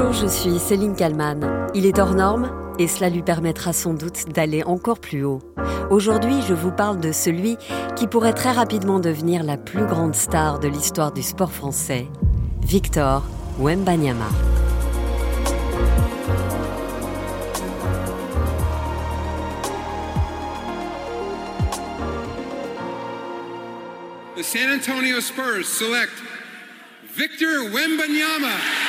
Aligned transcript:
Bonjour, 0.00 0.12
je 0.12 0.28
suis 0.28 0.60
Céline 0.60 0.94
Kalman. 0.94 1.66
Il 1.74 1.84
est 1.84 1.98
hors 1.98 2.14
norme 2.14 2.52
et 2.78 2.86
cela 2.86 3.10
lui 3.10 3.22
permettra 3.22 3.72
sans 3.72 3.94
doute 3.94 4.28
d'aller 4.28 4.62
encore 4.62 5.00
plus 5.00 5.24
haut. 5.24 5.40
Aujourd'hui, 5.90 6.40
je 6.46 6.54
vous 6.54 6.70
parle 6.70 7.00
de 7.00 7.10
celui 7.10 7.56
qui 7.96 8.06
pourrait 8.06 8.32
très 8.32 8.52
rapidement 8.52 9.00
devenir 9.00 9.42
la 9.42 9.56
plus 9.56 9.84
grande 9.86 10.14
star 10.14 10.60
de 10.60 10.68
l'histoire 10.68 11.10
du 11.10 11.24
sport 11.24 11.50
français, 11.50 12.06
Victor 12.62 13.24
Wembanyama. 13.58 14.28
The 24.36 24.44
San 24.44 24.70
Antonio 24.70 25.20
Spurs 25.20 25.66
select 25.66 26.12
Victor 27.16 27.64
Wembanyama. 27.72 28.87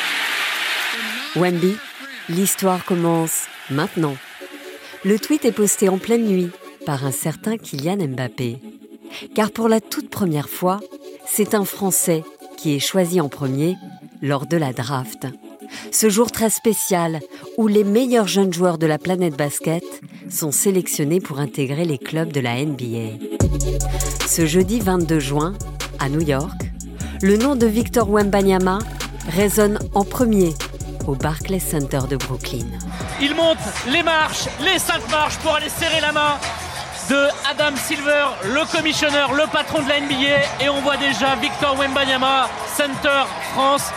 Wemby, 1.35 1.75
l'histoire 2.27 2.83
commence 2.85 3.43
maintenant. 3.69 4.15
Le 5.05 5.19
tweet 5.19 5.45
est 5.45 5.51
posté 5.51 5.87
en 5.87 5.99
pleine 5.99 6.25
nuit 6.25 6.49
par 6.87 7.05
un 7.05 7.11
certain 7.11 7.57
Kylian 7.57 7.97
Mbappé. 8.07 8.57
Car 9.35 9.51
pour 9.51 9.69
la 9.69 9.79
toute 9.79 10.09
première 10.09 10.49
fois, 10.49 10.79
c'est 11.27 11.53
un 11.53 11.65
Français 11.65 12.23
qui 12.57 12.75
est 12.75 12.79
choisi 12.79 13.21
en 13.21 13.29
premier 13.29 13.75
lors 14.23 14.47
de 14.47 14.57
la 14.57 14.73
draft. 14.73 15.27
Ce 15.91 16.09
jour 16.09 16.31
très 16.31 16.49
spécial 16.49 17.19
où 17.57 17.67
les 17.67 17.83
meilleurs 17.83 18.27
jeunes 18.27 18.53
joueurs 18.53 18.79
de 18.79 18.87
la 18.87 18.97
planète 18.97 19.37
basket 19.37 19.83
sont 20.29 20.51
sélectionnés 20.51 21.21
pour 21.21 21.39
intégrer 21.39 21.85
les 21.85 21.99
clubs 21.99 22.33
de 22.33 22.39
la 22.39 22.65
NBA. 22.65 23.23
Ce 24.27 24.47
jeudi 24.47 24.79
22 24.79 25.19
juin, 25.19 25.53
à 25.99 26.09
New 26.09 26.21
York, 26.21 26.59
le 27.21 27.37
nom 27.37 27.55
de 27.55 27.67
Victor 27.67 28.09
Wembanyama 28.09 28.79
résonne 29.27 29.77
en 29.93 30.03
premier 30.03 30.53
au 31.09 31.15
Barclays 31.15 31.59
Center 31.59 32.01
de 32.07 32.17
Brooklyn. 32.17 32.67
Il 33.19 33.35
monte 33.35 33.57
les 33.87 34.03
marches, 34.03 34.47
les 34.61 34.77
cinq 34.77 35.01
marches 35.09 35.37
pour 35.37 35.55
aller 35.55 35.69
serrer 35.69 36.01
la 36.01 36.11
main 36.11 36.37
de 37.09 37.27
Adam 37.49 37.75
Silver, 37.75 38.27
le 38.43 38.63
commissionneur, 38.71 39.33
le 39.33 39.47
patron 39.51 39.81
de 39.81 39.89
la 39.89 39.99
NBA. 40.01 40.63
Et 40.63 40.69
on 40.69 40.81
voit 40.81 40.97
déjà 40.97 41.35
Victor 41.35 41.75
Wembanyama, 41.79 42.47
Center 42.77 43.23
France. 43.53 43.91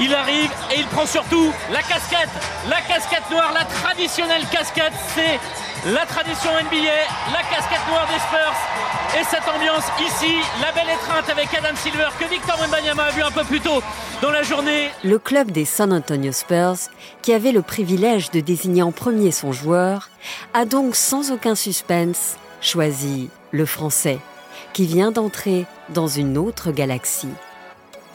Il 0.00 0.14
arrive 0.14 0.50
et 0.72 0.78
il 0.78 0.86
prend 0.86 1.04
surtout 1.04 1.52
la 1.70 1.82
casquette, 1.82 2.30
la 2.70 2.80
casquette 2.80 3.30
noire, 3.30 3.52
la 3.52 3.64
traditionnelle 3.64 4.46
casquette. 4.50 4.94
C'est 5.14 5.38
la 5.86 6.04
tradition 6.06 6.50
NBA, 6.50 7.32
la 7.32 7.42
casquette 7.48 7.86
noire 7.88 8.06
des 8.08 8.18
Spurs. 8.18 9.18
Et 9.18 9.24
cette 9.24 9.48
ambiance 9.48 9.84
ici, 10.00 10.34
la 10.60 10.72
belle 10.72 10.92
étreinte 10.92 11.28
avec 11.30 11.52
Adam 11.54 11.74
Silver 11.76 12.08
que 12.18 12.26
Victor 12.26 12.60
Wembanyama 12.60 13.04
a 13.04 13.10
vu 13.10 13.22
un 13.22 13.30
peu 13.30 13.44
plus 13.44 13.60
tôt 13.60 13.82
dans 14.20 14.30
la 14.30 14.42
journée. 14.42 14.90
Le 15.02 15.18
club 15.18 15.50
des 15.50 15.64
San 15.64 15.92
Antonio 15.92 16.32
Spurs, 16.32 16.90
qui 17.22 17.32
avait 17.32 17.52
le 17.52 17.62
privilège 17.62 18.30
de 18.30 18.40
désigner 18.40 18.82
en 18.82 18.92
premier 18.92 19.32
son 19.32 19.52
joueur, 19.52 20.10
a 20.54 20.64
donc 20.64 20.96
sans 20.96 21.32
aucun 21.32 21.54
suspense 21.54 22.36
choisi 22.60 23.30
le 23.50 23.66
Français, 23.66 24.18
qui 24.72 24.86
vient 24.86 25.12
d'entrer 25.12 25.66
dans 25.88 26.08
une 26.08 26.36
autre 26.36 26.70
galaxie. 26.70 27.34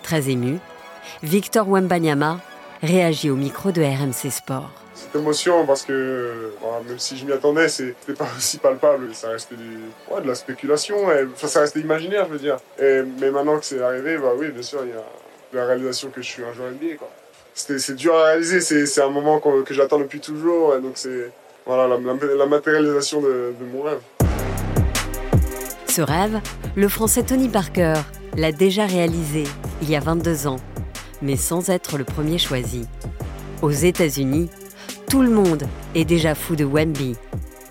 Très 0.04 0.30
ému, 0.30 0.60
Victor 1.24 1.68
Wembanyama 1.68 2.40
réagit 2.84 3.32
au 3.32 3.36
micro 3.36 3.72
de 3.72 3.82
RMC 3.82 4.30
Sport. 4.32 4.85
Cette 4.96 5.16
émotion, 5.16 5.66
parce 5.66 5.84
que 5.84 6.52
même 6.88 6.98
si 6.98 7.18
je 7.18 7.26
m'y 7.26 7.34
attendais, 7.34 7.68
c'était 7.68 8.14
pas 8.14 8.28
aussi 8.38 8.58
palpable. 8.58 9.14
Ça 9.14 9.30
restait 9.30 9.56
du, 9.56 9.80
ouais, 10.10 10.22
de 10.22 10.28
la 10.28 10.36
spéculation, 10.36 10.96
ça 11.36 11.60
restait 11.60 11.82
imaginaire, 11.82 12.26
je 12.28 12.34
veux 12.34 12.40
dire. 12.40 12.58
Mais 12.80 13.30
maintenant 13.30 13.60
que 13.60 13.66
c'est 13.66 13.82
arrivé, 13.82 14.18
bah 14.18 14.32
oui, 14.38 14.50
bien 14.50 14.64
sûr, 14.64 14.80
il 14.84 14.90
y 14.90 14.94
a 14.94 15.04
la 15.54 15.66
réalisation 15.66 16.10
que 16.10 16.22
je 16.22 16.28
suis 16.28 16.44
un 16.44 16.54
joueur 16.54 16.72
NBA. 16.72 17.04
C'est 17.54 17.96
dur 17.96 18.16
à 18.16 18.26
réaliser, 18.26 18.62
c'est 18.62 19.02
un 19.02 19.10
moment 19.10 19.40
que, 19.40 19.74
j'attends 19.74 20.00
depuis 20.00 20.20
toujours, 20.20 20.78
donc 20.80 20.94
c'est 20.96 21.32
voilà, 21.66 21.88
la, 21.88 22.46
matérialisation 22.46 23.22
de 23.22 23.54
mon 23.74 23.84
rêve. 23.84 24.00
Ce 25.96 26.02
rêve, 26.02 26.42
le 26.76 26.90
Français 26.90 27.24
Tony 27.24 27.48
Parker 27.48 27.94
l'a 28.36 28.52
déjà 28.52 28.86
réalisé 28.86 29.46
il 29.82 29.90
y 29.90 29.96
a 29.96 30.02
22 30.02 30.46
ans, 30.46 30.58
mais 31.22 31.38
sans 31.38 31.70
être 31.70 31.98
le 31.98 32.04
premier 32.04 32.38
choisi. 32.38 32.86
Aux 33.62 33.72
États-Unis, 33.72 34.50
tout 35.10 35.22
le 35.22 35.30
monde 35.30 35.64
est 35.94 36.06
déjà 36.06 36.36
fou 36.36 36.56
de 36.56 36.66
Wemby, 36.66 37.16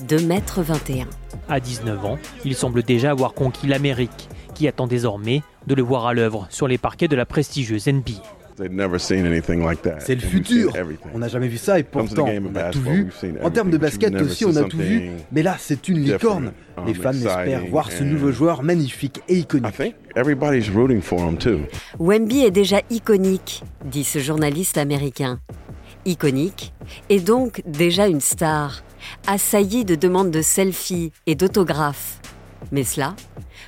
2m21. 0.07 1.07
À 1.49 1.61
19 1.61 2.05
ans, 2.05 2.19
il 2.45 2.55
semble 2.55 2.83
déjà 2.83 3.11
avoir 3.11 3.35
conquis 3.35 3.67
l'Amérique, 3.67 4.29
qui 4.55 4.69
attend 4.69 4.87
désormais 4.87 5.43
de 5.67 5.75
le 5.75 5.83
voir 5.83 6.07
à 6.07 6.15
l'œuvre 6.15 6.47
sur 6.51 6.69
les 6.69 6.79
parquets 6.79 7.09
de 7.09 7.17
la 7.17 7.27
prestigieuse 7.27 7.87
NBA. 7.87 8.23
C'est 8.57 10.15
le 10.15 10.21
futur. 10.21 10.73
On 11.13 11.19
n'a 11.19 11.27
jamais 11.27 11.49
vu 11.49 11.59
ça 11.59 11.81
et 11.81 11.83
pourtant 11.83 12.27
on 12.29 12.55
a 12.55 12.71
tout 12.71 12.83
vu. 12.83 13.09
En 13.43 13.51
termes 13.51 13.71
de 13.71 13.79
basket 13.79 14.15
aussi, 14.15 14.45
on 14.45 14.55
a 14.55 14.65
tout 14.65 14.79
vu. 14.79 15.11
Mais 15.33 15.43
là, 15.43 15.57
c'est 15.59 15.89
une 15.89 15.99
licorne. 15.99 16.53
Les 16.87 16.95
fans 16.95 17.13
espèrent 17.13 17.67
voir 17.67 17.91
ce 17.91 18.05
nouveau 18.05 18.31
joueur 18.31 18.63
magnifique 18.63 19.23
et 19.29 19.39
iconique. 19.39 19.95
Wemby 21.99 22.45
est 22.45 22.51
déjà 22.53 22.81
iconique, 22.91 23.65
dit 23.85 24.05
ce 24.05 24.21
journaliste 24.21 24.79
américain. 24.79 25.41
Iconique 26.05 26.73
et 27.09 27.21
donc 27.21 27.63
déjà 27.67 28.07
une 28.07 28.21
star, 28.21 28.83
assailli 29.27 29.85
de 29.85 29.95
demandes 29.95 30.31
de 30.31 30.43
selfies 30.43 31.13
et 31.27 31.35
d'autographes. 31.35 32.21
Mais 32.73 32.85
cela, 32.85 33.15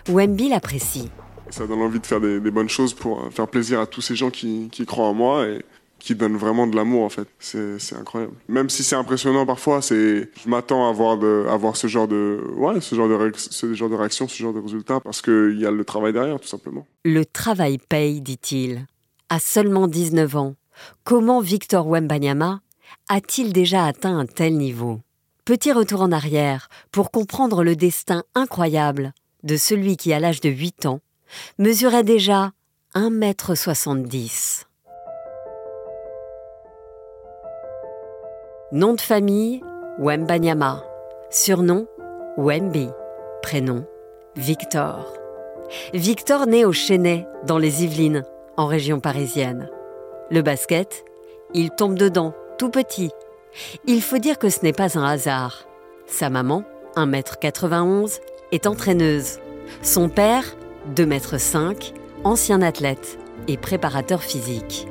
Wemby 0.09 0.49
l'apprécie. 0.49 1.11
Ça 1.51 1.67
donne 1.67 1.83
envie 1.83 2.01
de 2.01 2.07
faire 2.07 2.21
des, 2.21 2.41
des, 2.41 2.51
bonnes 2.51 2.69
choses 2.69 2.93
pour 2.93 3.33
faire 3.33 3.47
plaisir 3.47 3.81
à 3.81 3.87
tous 3.87 4.01
ces 4.01 4.17
gens 4.17 4.31
qui, 4.31 4.69
qui 4.73 4.85
croient 4.85 5.07
en 5.07 5.15
moi 5.15 5.47
et 5.47 5.65
qui 6.07 6.15
donnent 6.15 6.37
vraiment 6.37 6.69
de 6.69 6.77
l'amour 6.77 7.03
en 7.03 7.09
fait. 7.09 7.27
C'est 7.41 7.97
incroyable. 7.97 8.35
Même 8.49 8.71
si 8.71 8.85
c'est 8.85 8.95
impressionnant 8.95 9.45
parfois, 9.45 9.83
c'est 9.83 10.31
je 10.41 10.49
m'attends 10.49 10.89
à 10.89 10.93
voir 10.93 11.19
de 11.19 11.47
à 11.49 11.57
voir 11.57 11.77
ce 11.77 11.89
genre 11.89 12.07
de 12.07 12.41
ouais, 12.55 12.81
ce 12.81 12.95
genre 12.95 13.09
de 13.09 13.33
ce 13.35 13.75
genre 13.75 13.91
de 13.91 13.97
réaction, 13.97 14.29
ce 14.29 14.41
genre 14.41 14.53
de 14.53 14.61
résultat 14.61 15.01
parce 15.01 15.21
qu'il 15.21 15.59
y 15.59 15.67
a 15.67 15.71
le 15.73 15.85
travail 15.85 16.13
derrière 16.13 16.39
tout 16.39 16.47
simplement. 16.47 16.87
Le 17.05 17.25
travail 17.25 17.79
paye, 17.79 18.21
dit-il. 18.21 18.87
À 19.29 19.41
seulement 19.41 19.89
19 19.89 20.37
ans, 20.37 20.55
comment 21.05 21.41
Victor 21.41 21.87
Wembanyama 21.87 22.61
a-t-il 23.09 23.53
déjà 23.53 23.85
atteint 23.85 24.19
un 24.19 24.27
tel 24.27 24.57
niveau? 24.57 25.01
Petit 25.45 25.73
retour 25.73 26.03
en 26.03 26.13
arrière 26.13 26.69
pour 26.91 27.11
comprendre 27.11 27.63
le 27.63 27.77
destin 27.77 28.25
incroyable 28.35 29.13
de 29.43 29.57
celui 29.57 29.97
qui 29.97 30.13
à 30.13 30.21
l'âge 30.21 30.41
de 30.41 30.49
8 30.49 30.87
ans 30.87 31.01
mesurait 31.59 32.05
déjà 32.05 32.53
1m70. 32.95 34.65
Nom 38.73 38.95
de 38.95 39.01
famille, 39.01 39.63
Wembanyama. 39.99 40.85
Surnom, 41.31 41.87
Wemby. 42.37 42.89
Prénom, 43.43 43.85
Victor. 44.35 45.15
Victor 45.95 46.47
né 46.47 46.65
au 46.65 46.73
Chênay, 46.73 47.27
dans 47.45 47.59
les 47.59 47.85
Yvelines, 47.85 48.25
en 48.57 48.67
région 48.67 48.99
parisienne. 48.99 49.71
Le 50.29 50.43
basket, 50.43 51.05
il 51.55 51.71
tombe 51.71 51.97
dedans, 51.97 52.35
tout 52.59 52.69
petit. 52.69 53.11
Il 53.87 54.03
faut 54.03 54.19
dire 54.19 54.41
que 54.41 54.51
ce 54.51 54.61
n'est 54.65 54.73
pas 54.73 54.99
un 54.99 55.05
hasard. 55.05 55.69
Sa 56.07 56.31
maman, 56.31 56.65
1m91, 56.97 58.19
est 58.51 58.67
entraîneuse. 58.67 59.39
Son 59.83 60.09
père, 60.09 60.43
2,5 60.97 61.57
m, 61.57 61.77
ancien 62.25 62.61
athlète 62.61 63.19
et 63.47 63.57
préparateur 63.57 64.21
physique. 64.21 64.89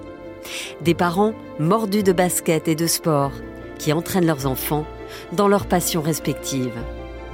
Des 0.81 0.93
parents 0.93 1.33
mordus 1.59 2.03
de 2.03 2.13
basket 2.13 2.69
et 2.69 2.75
de 2.75 2.87
sport 2.87 3.33
qui 3.77 3.91
entraînent 3.91 4.27
leurs 4.27 4.45
enfants 4.45 4.85
dans 5.33 5.49
leurs 5.49 5.65
passions 5.65 6.01
respectives. 6.01 6.79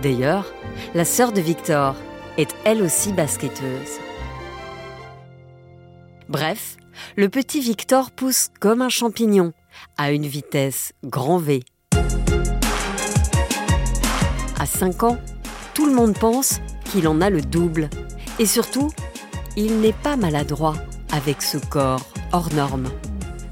D'ailleurs, 0.02 0.52
la 0.96 1.06
sœur 1.06 1.34
de 1.34 1.42
Victor 1.42 1.96
est 2.40 2.50
elle 2.66 2.82
aussi 2.82 3.14
basketteuse. 3.14 4.00
Bref, 6.30 6.78
le 7.16 7.30
petit 7.30 7.62
Victor 7.62 8.12
pousse 8.12 8.50
comme 8.60 8.82
un 8.82 8.90
champignon 8.90 9.54
à 9.98 10.12
une 10.12 10.26
vitesse 10.26 10.94
grand 11.04 11.38
V. 11.38 11.64
À 14.60 14.66
5 14.66 15.04
ans, 15.04 15.18
tout 15.74 15.86
le 15.86 15.94
monde 15.94 16.18
pense 16.18 16.60
qu'il 16.86 17.08
en 17.08 17.22
a 17.22 17.30
le 17.30 17.42
double 17.42 17.90
et 18.40 18.46
surtout, 18.46 18.92
il 19.56 19.80
n'est 19.80 19.94
pas 19.94 20.18
maladroit 20.18 20.76
avec 21.12 21.42
ce 21.42 21.58
corps 21.58 22.06
hors 22.32 22.54
norme. 22.54 22.90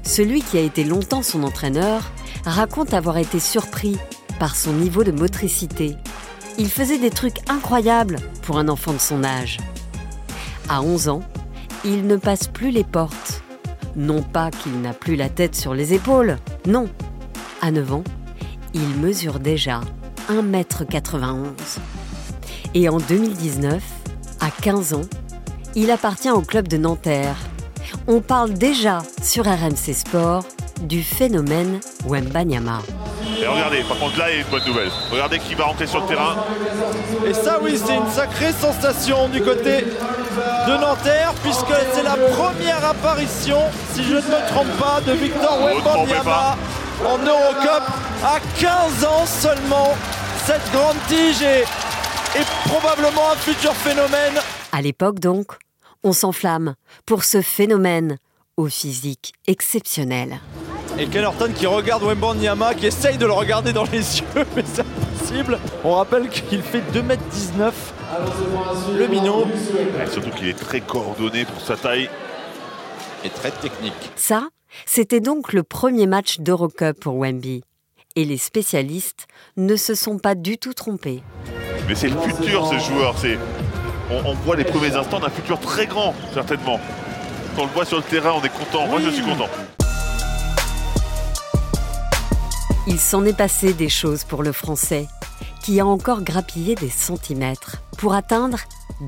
Celui 0.02 0.42
qui 0.42 0.58
a 0.58 0.62
été 0.62 0.84
longtemps 0.84 1.22
son 1.22 1.42
entraîneur 1.42 2.10
raconte 2.44 2.94
avoir 2.94 3.18
été 3.18 3.38
surpris 3.38 3.96
par 4.38 4.56
son 4.56 4.72
niveau 4.72 5.04
de 5.04 5.12
motricité. 5.12 5.96
Il 6.58 6.68
faisait 6.68 6.98
des 6.98 7.10
trucs 7.10 7.48
incroyables 7.48 8.16
pour 8.42 8.58
un 8.58 8.68
enfant 8.68 8.92
de 8.92 8.98
son 8.98 9.22
âge. 9.24 9.58
À 10.68 10.82
11 10.82 11.08
ans, 11.08 11.22
il 11.84 12.06
ne 12.06 12.16
passe 12.16 12.46
plus 12.48 12.70
les 12.70 12.84
portes. 12.84 13.42
Non 13.96 14.22
pas 14.22 14.50
qu'il 14.50 14.80
n'a 14.80 14.92
plus 14.92 15.16
la 15.16 15.28
tête 15.28 15.54
sur 15.54 15.74
les 15.74 15.94
épaules, 15.94 16.36
non. 16.66 16.88
À 17.60 17.70
9 17.70 17.92
ans, 17.92 18.04
il 18.74 18.88
mesure 19.00 19.40
déjà 19.40 19.80
1m91. 20.30 21.46
Et 22.74 22.88
en 22.88 22.98
2019, 22.98 23.82
à 24.40 24.50
15 24.50 24.94
ans, 24.94 25.02
il 25.74 25.90
appartient 25.90 26.30
au 26.30 26.40
club 26.40 26.68
de 26.68 26.76
Nanterre. 26.76 27.36
On 28.06 28.20
parle 28.20 28.52
déjà 28.52 28.98
sur 29.22 29.44
RMC 29.44 29.94
Sport 29.94 30.44
du 30.82 31.02
phénomène 31.02 31.80
Wembanyama. 32.06 32.80
Et 33.40 33.46
regardez, 33.46 33.82
par 33.82 33.98
contre 33.98 34.18
là, 34.18 34.30
il 34.30 34.34
y 34.34 34.38
a 34.38 34.40
une 34.42 34.50
bonne 34.50 34.66
nouvelle. 34.66 34.90
Regardez 35.10 35.38
qui 35.38 35.54
va 35.54 35.64
rentrer 35.64 35.86
sur 35.86 36.00
le 36.00 36.06
terrain. 36.06 36.36
Et 37.26 37.34
ça, 37.34 37.58
oui, 37.62 37.78
c'est 37.82 37.96
une 37.96 38.08
sacrée 38.08 38.52
sensation 38.52 39.28
du 39.28 39.42
côté 39.42 39.84
de 40.66 40.80
Nanterre, 40.80 41.32
puisque 41.42 41.74
c'est 41.92 42.02
la 42.02 42.16
première 42.16 42.84
apparition, 42.84 43.58
si 43.92 44.04
je 44.04 44.14
ne 44.14 44.20
me 44.20 44.48
trompe 44.48 44.78
pas, 44.78 45.00
de 45.00 45.12
Victor 45.12 45.58
Wembanyama 45.64 46.56
en 47.04 47.18
Eurocup 47.18 47.82
à 48.24 48.38
15 48.58 49.04
ans 49.04 49.26
seulement. 49.26 49.94
Cette 50.46 50.72
grande 50.72 50.96
tige 51.08 51.42
est, 51.42 51.62
est 52.38 52.46
probablement 52.68 53.30
un 53.32 53.36
futur 53.36 53.72
phénomène. 53.74 54.34
À 54.72 54.82
l'époque 54.82 55.18
donc, 55.20 55.52
on 56.04 56.12
s'enflamme 56.12 56.74
pour 57.06 57.24
ce 57.24 57.42
phénomène 57.42 58.18
au 58.56 58.66
physique 58.66 59.32
exceptionnel. 59.46 60.40
Et 60.98 61.06
Ken 61.06 61.24
qui 61.54 61.66
regarde 61.66 62.02
Wembanyama, 62.02 62.74
qui 62.74 62.86
essaye 62.86 63.16
de 63.16 63.26
le 63.26 63.32
regarder 63.32 63.72
dans 63.72 63.84
les 63.84 63.98
yeux, 64.18 64.46
mais 64.56 64.64
c'est 64.72 64.82
impossible. 64.82 65.58
On 65.84 65.94
rappelle 65.94 66.28
qu'il 66.28 66.62
fait 66.62 66.82
2m19, 66.92 67.72
le 68.96 69.06
minot. 69.06 69.46
surtout 70.10 70.30
qu'il 70.30 70.48
est 70.48 70.58
très 70.58 70.80
coordonné 70.80 71.44
pour 71.44 71.60
sa 71.60 71.76
taille. 71.76 72.08
Et 73.24 73.28
très 73.28 73.50
technique. 73.50 74.12
Ça, 74.16 74.48
c'était 74.86 75.20
donc 75.20 75.52
le 75.52 75.62
premier 75.62 76.06
match 76.06 76.40
d'Eurocup 76.40 76.98
pour 76.98 77.16
Wemby. 77.18 77.62
Et 78.16 78.24
les 78.24 78.38
spécialistes 78.38 79.26
ne 79.56 79.76
se 79.76 79.94
sont 79.94 80.18
pas 80.18 80.34
du 80.34 80.58
tout 80.58 80.74
trompés. 80.74 81.22
Mais 81.86 81.94
c'est 81.94 82.08
le 82.08 82.18
futur, 82.18 82.66
ce 82.66 82.78
joueur. 82.78 83.16
C'est, 83.18 83.38
on, 84.10 84.34
voit 84.34 84.56
les 84.56 84.64
premiers 84.64 84.96
instants 84.96 85.20
d'un 85.20 85.28
futur 85.28 85.60
très 85.60 85.86
grand, 85.86 86.14
certainement. 86.32 86.80
Quand 87.54 87.62
on 87.62 87.66
le 87.66 87.72
voit 87.72 87.84
sur 87.84 87.98
le 87.98 88.02
terrain, 88.02 88.32
on 88.32 88.42
est 88.42 88.48
content. 88.48 88.86
Moi, 88.86 89.00
je 89.00 89.10
suis 89.10 89.22
content. 89.22 89.48
Il 92.86 92.98
s'en 92.98 93.24
est 93.24 93.36
passé 93.36 93.72
des 93.74 93.88
choses 93.88 94.24
pour 94.24 94.42
le 94.42 94.52
Français, 94.52 95.06
qui 95.62 95.78
a 95.78 95.86
encore 95.86 96.22
grappillé 96.22 96.74
des 96.74 96.88
centimètres 96.88 97.82
pour 98.00 98.14
atteindre 98.14 98.58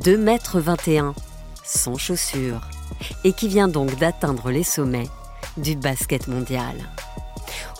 2 0.04 0.18
mètres 0.18 0.60
21 0.60 1.14
sans 1.64 1.96
chaussures, 1.96 2.60
et 3.24 3.32
qui 3.32 3.48
vient 3.48 3.68
donc 3.68 3.98
d'atteindre 3.98 4.50
les 4.50 4.62
sommets 4.62 5.08
du 5.56 5.76
basket 5.76 6.28
mondial. 6.28 6.74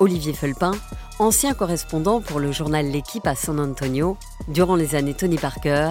Olivier 0.01 0.33
Felpin, 0.33 0.73
ancien 1.19 1.53
correspondant 1.53 2.21
pour 2.21 2.41
le 2.41 2.51
journal 2.51 2.87
L'équipe 2.87 3.27
à 3.27 3.35
San 3.35 3.61
Antonio 3.61 4.17
durant 4.49 4.75
les 4.77 4.95
années 4.95 5.15
Tony 5.15 5.37
Parker, 5.37 5.91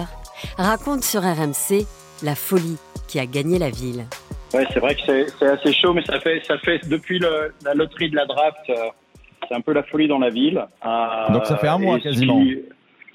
raconte 0.58 1.04
sur 1.04 1.22
RMC 1.22 1.86
la 2.24 2.34
folie 2.34 2.78
qui 3.06 3.20
a 3.20 3.26
gagné 3.26 3.58
la 3.58 3.70
ville. 3.70 4.06
Ouais, 4.52 4.66
c'est 4.72 4.80
vrai 4.80 4.96
que 4.96 5.00
c'est 5.38 5.46
assez 5.46 5.72
chaud, 5.72 5.94
mais 5.94 6.04
ça 6.04 6.18
fait, 6.18 6.42
ça 6.46 6.58
fait 6.58 6.80
depuis 6.88 7.20
la 7.20 7.74
loterie 7.74 8.10
de 8.10 8.16
la 8.16 8.26
draft, 8.26 8.58
euh, 8.70 8.74
c'est 9.48 9.54
un 9.54 9.60
peu 9.60 9.72
la 9.72 9.82
folie 9.84 10.08
dans 10.08 10.18
la 10.18 10.30
ville. 10.30 10.58
Euh, 10.84 11.32
Donc 11.32 11.46
ça 11.46 11.56
fait 11.56 11.68
un 11.68 11.78
mois 11.78 12.00
quasiment. 12.00 12.42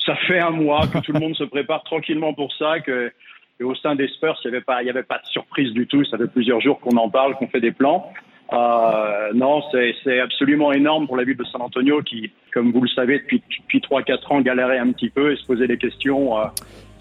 Ça 0.08 0.16
fait 0.16 0.40
un 0.40 0.52
mois 0.52 0.88
que 0.88 1.00
tout 1.00 1.12
le 1.12 1.20
monde 1.20 1.36
se 1.36 1.44
prépare 1.44 1.84
tranquillement 1.84 2.34
pour 2.34 2.52
ça, 2.54 2.80
que 2.80 3.12
au 3.62 3.76
sein 3.76 3.96
des 3.96 4.08
Spurs, 4.08 4.40
il 4.46 4.52
n'y 4.84 4.90
avait 4.90 5.04
pas 5.04 5.18
de 5.18 5.26
surprise 5.26 5.74
du 5.74 5.86
tout. 5.86 6.06
Ça 6.06 6.18
fait 6.18 6.28
plusieurs 6.28 6.62
jours 6.62 6.80
qu'on 6.80 6.96
en 6.96 7.10
parle, 7.10 7.36
qu'on 7.36 7.48
fait 7.48 7.60
des 7.60 7.72
plans. 7.72 8.12
Euh, 8.54 9.34
non, 9.34 9.62
c'est 9.72 10.20
absolument 10.20 10.72
énorme 10.72 11.08
pour 11.08 11.18
la 11.18 11.26
ville 11.26 11.36
de 11.36 11.44
San 11.44 11.62
Antonio 11.62 12.02
qui, 12.02 12.32
comme 12.54 12.72
vous 12.72 12.82
le 12.82 12.88
savez, 12.88 13.20
depuis, 13.20 13.44
depuis 13.60 13.80
3-4 13.80 14.34
ans 14.34 14.42
galérait 14.42 14.78
un 14.78 14.92
petit 14.92 15.10
peu 15.10 15.34
et 15.34 15.36
se 15.36 15.46
posait 15.46 15.68
des 15.68 15.78
questions 15.78 16.40
euh, 16.40 16.46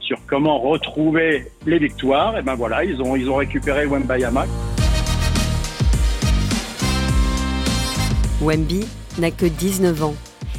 sur 0.01 0.19
comment 0.27 0.59
retrouver 0.59 1.45
les 1.67 1.79
victoires. 1.79 2.37
Et 2.39 2.43
ben 2.43 2.55
voilà, 2.55 2.83
ils 2.85 3.01
ont, 3.01 3.15
ils 3.15 3.31
ont 3.31 3.37
récupéré 3.37 3.87
Wembayama. 3.87 4.47
Wemby 8.43 8.81
n'a 9.21 9.31
que 9.31 9.47
19 9.47 10.03
ans, 10.03 10.15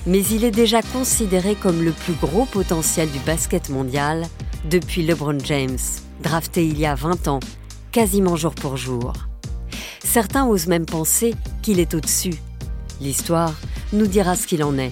mais 0.08 0.24
il 0.26 0.46
est 0.46 0.52
déjà 0.52 0.82
considéré 0.82 1.56
comme 1.56 1.84
le 1.84 1.92
plus 1.92 2.14
gros 2.14 2.46
potentiel 2.46 3.12
du 3.12 3.20
basket 3.20 3.70
mondial 3.70 4.24
depuis 4.70 5.06
LeBron 5.06 5.38
James, 5.44 5.78
drafté 6.24 6.66
il 6.66 6.80
y 6.80 6.86
a 6.86 6.96
20 6.96 7.28
ans, 7.28 7.42
quasiment 7.92 8.38
jour 8.38 8.56
pour 8.56 8.78
jour. 8.78 9.14
Certains 10.04 10.48
osent 10.48 10.68
même 10.68 10.86
penser 10.86 11.36
qu'il 11.62 11.80
est 11.80 11.94
au-dessus. 11.94 12.36
L'histoire 13.02 13.54
nous 13.92 14.08
dira 14.08 14.36
ce 14.36 14.48
qu'il 14.48 14.64
en 14.64 14.78
est. 14.78 14.92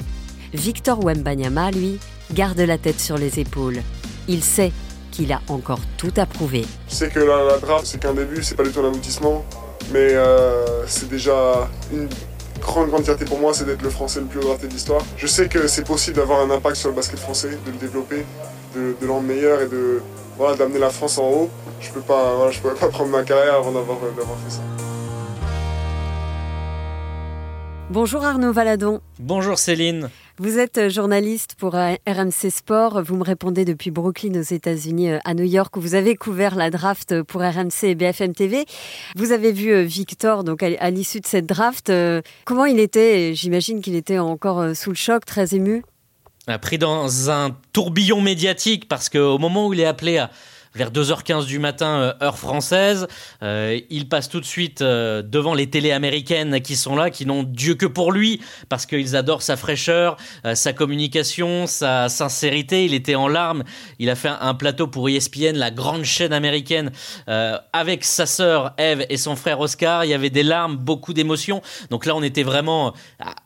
Victor 0.54 1.04
Wembanyama, 1.04 1.72
lui, 1.72 1.98
garde 2.34 2.60
la 2.60 2.78
tête 2.78 3.00
sur 3.00 3.18
les 3.18 3.40
épaules. 3.40 3.82
Il 4.28 4.44
sait 4.44 4.72
qu'il 5.12 5.32
a 5.32 5.42
encore 5.48 5.80
tout 5.98 6.14
à 6.18 6.26
prouver. 6.26 6.66
Je 6.90 6.94
sais 6.94 7.10
que 7.10 7.20
la, 7.20 7.58
draft, 7.58 7.86
c'est 7.86 8.00
qu'un 8.00 8.14
début, 8.14 8.44
c'est 8.44 8.56
pas 8.56 8.64
du 8.64 8.72
tout 8.72 8.82
un 8.82 8.88
aboutissement, 8.88 9.46
mais 9.94 10.14
euh, 10.14 10.86
c'est 10.88 11.10
déjà 11.10 11.70
une 11.94 12.10
grande, 12.66 12.90
grande 12.90 13.04
fierté 13.04 13.26
pour 13.26 13.40
moi, 13.40 13.54
c'est 13.54 13.66
d'être 13.66 13.82
le 13.82 13.90
Français 13.90 14.20
le 14.20 14.26
plus 14.26 14.40
haut 14.40 14.44
drafté 14.44 14.68
de 14.68 14.74
l'histoire. 14.74 15.02
Je 15.18 15.28
sais 15.28 15.48
que 15.48 15.68
c'est 15.68 15.86
possible 15.86 16.18
d'avoir 16.18 16.42
un 16.42 16.50
impact 16.50 16.76
sur 16.76 16.90
le 16.90 16.96
basket 16.96 17.20
français, 17.20 17.52
de 17.66 17.72
le 17.72 17.78
développer, 17.78 18.26
de, 18.76 18.96
de 19.00 19.08
l'en 19.08 19.22
meilleur 19.22 19.62
et 19.62 19.68
de 19.68 20.02
voilà, 20.38 20.56
d'amener 20.58 20.80
la 20.80 20.90
France 20.90 21.18
en 21.18 21.30
haut. 21.30 21.50
Je 21.80 21.90
peux 21.92 22.02
pas, 22.02 22.50
je 22.52 22.60
pourrais 22.60 22.76
pas 22.76 22.88
prendre 22.98 23.12
ma 23.12 23.24
carrière 23.24 23.56
avant 23.56 23.72
d'avoir 23.72 23.98
fait 24.00 24.52
ça. 24.52 24.62
Bonjour 27.90 28.26
Arnaud 28.26 28.52
Valadon. 28.52 29.00
Bonjour 29.20 29.60
Céline. 29.60 30.10
Vous 30.38 30.60
êtes 30.60 30.90
journaliste 30.90 31.56
pour 31.58 31.76
euh, 31.76 31.94
RMC 32.06 32.50
Sport. 32.50 33.02
Vous 33.04 33.16
me 33.16 33.24
répondez 33.24 33.64
depuis 33.64 33.90
Brooklyn 33.90 34.38
aux 34.38 34.44
États-Unis 34.44 35.12
euh, 35.12 35.20
à 35.24 35.34
New 35.34 35.46
York 35.46 35.78
où 35.78 35.80
vous 35.80 35.96
avez 35.96 36.18
couvert 36.18 36.58
la 36.58 36.70
draft 36.70 37.24
pour 37.24 37.40
RMC 37.42 37.84
et 37.84 37.96
BFM 37.96 38.34
TV. 38.34 38.66
Vous 39.16 39.32
avez 39.32 39.54
vu 39.54 39.72
euh, 39.72 39.84
Victor 39.84 40.44
donc 40.44 40.62
à 40.62 40.90
l'issue 40.90 41.22
de 41.22 41.26
cette 41.26 41.46
draft. 41.46 41.90
Comment 42.44 42.66
il 42.66 42.82
était? 42.82 43.34
J'imagine 43.34 43.82
qu'il 43.82 43.96
était 43.96 44.20
encore 44.20 44.76
sous 44.76 44.90
le 44.90 44.98
choc, 44.98 45.24
très 45.24 45.56
ému. 45.56 45.84
Pris 46.62 46.78
dans 46.78 47.32
un 47.32 47.56
tourbillon 47.72 48.20
médiatique 48.20 48.90
parce 48.90 49.08
qu'au 49.08 49.38
moment 49.38 49.68
où 49.68 49.74
il 49.74 49.80
est 49.80 49.86
appelé 49.86 50.18
à 50.18 50.32
vers 50.76 50.92
2h15 50.92 51.46
du 51.46 51.60
matin, 51.60 52.00
euh, 52.00 52.14
heure 52.22 52.38
française. 52.38 53.08
Euh, 53.42 53.80
il 53.90 54.10
passe 54.10 54.30
tout 54.30 54.40
de 54.40 54.46
suite 54.46 54.82
euh, 54.82 55.22
devant 55.22 55.54
les 55.54 55.70
télés 55.70 55.92
américaines 55.92 56.62
qui 56.62 56.76
sont 56.76 56.96
là, 56.96 57.10
qui 57.10 57.26
n'ont 57.26 57.44
Dieu 57.44 57.76
que 57.76 57.86
pour 57.86 58.12
lui, 58.12 58.42
parce 58.70 58.86
qu'ils 58.86 59.16
adorent 59.16 59.42
sa 59.42 59.56
fraîcheur, 59.56 60.18
sa 60.54 60.74
communication, 60.74 61.68
sa 61.68 62.10
sincérité. 62.10 62.86
Il 62.86 62.94
était 62.94 63.16
en 63.16 63.28
larmes. 63.28 63.64
Il 64.00 64.10
a 64.10 64.16
fait 64.16 64.30
un 64.40 64.54
plateau 64.54 64.88
pour 64.88 65.08
ESPN, 65.08 65.56
la 65.56 65.72
grande 65.72 66.04
chaîne 66.04 66.34
américaine, 66.34 66.92
avec 67.74 68.04
sa 68.04 68.26
sœur 68.26 68.74
Eve 68.78 69.06
et 69.10 69.18
son 69.18 69.36
frère 69.36 69.60
Oscar. 69.60 70.04
Il 70.04 70.10
y 70.10 70.14
avait 70.14 70.30
des 70.30 70.44
larmes, 70.44 70.76
beaucoup 70.76 71.14
d'émotions. 71.14 71.62
Donc 71.90 72.06
là, 72.06 72.16
on 72.16 72.24
était 72.24 72.44
vraiment 72.44 72.94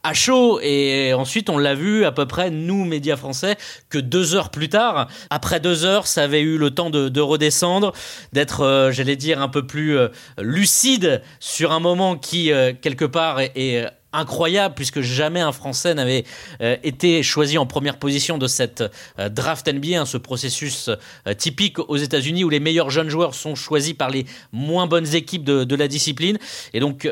à 0.03 0.13
chaud. 0.13 0.59
Et 0.61 1.13
ensuite, 1.13 1.49
on 1.49 1.57
l'a 1.57 1.75
vu 1.75 2.05
à 2.05 2.11
peu 2.11 2.25
près, 2.25 2.49
nous, 2.49 2.85
médias 2.85 3.17
français, 3.17 3.57
que 3.89 3.97
deux 3.97 4.35
heures 4.35 4.49
plus 4.49 4.69
tard, 4.69 5.07
après 5.29 5.59
deux 5.59 5.85
heures, 5.85 6.07
ça 6.07 6.23
avait 6.23 6.41
eu 6.41 6.57
le 6.57 6.71
temps 6.71 6.89
de 6.89 7.09
de 7.18 7.18
redescendre, 7.21 7.93
d'être, 8.33 8.61
euh, 8.61 8.91
j'allais 8.91 9.15
dire, 9.15 9.41
un 9.41 9.49
peu 9.49 9.65
plus 9.65 9.97
euh, 9.97 10.09
lucide 10.37 11.21
sur 11.39 11.71
un 11.71 11.79
moment 11.79 12.15
qui, 12.17 12.51
euh, 12.51 12.73
quelque 12.79 13.05
part, 13.05 13.39
est 13.39 13.85
incroyable 14.11 14.73
puisque 14.75 15.01
jamais 15.01 15.39
un 15.39 15.51
Français 15.51 15.93
n'avait 15.93 16.23
euh, 16.61 16.77
été 16.83 17.21
choisi 17.21 17.57
en 17.57 17.65
première 17.65 17.97
position 17.97 18.37
de 18.37 18.47
cette 18.47 18.83
euh, 19.19 19.29
draft 19.29 19.71
NBA, 19.71 20.01
hein, 20.01 20.05
ce 20.05 20.17
processus 20.17 20.89
euh, 20.89 21.33
typique 21.33 21.79
aux 21.79 21.97
États-Unis 21.97 22.43
où 22.43 22.49
les 22.49 22.59
meilleurs 22.59 22.89
jeunes 22.89 23.09
joueurs 23.09 23.35
sont 23.35 23.55
choisis 23.55 23.93
par 23.93 24.09
les 24.09 24.25
moins 24.51 24.87
bonnes 24.87 25.13
équipes 25.13 25.43
de, 25.43 25.63
de 25.63 25.75
la 25.75 25.87
discipline. 25.87 26.37
Et 26.73 26.79
donc, 26.79 27.07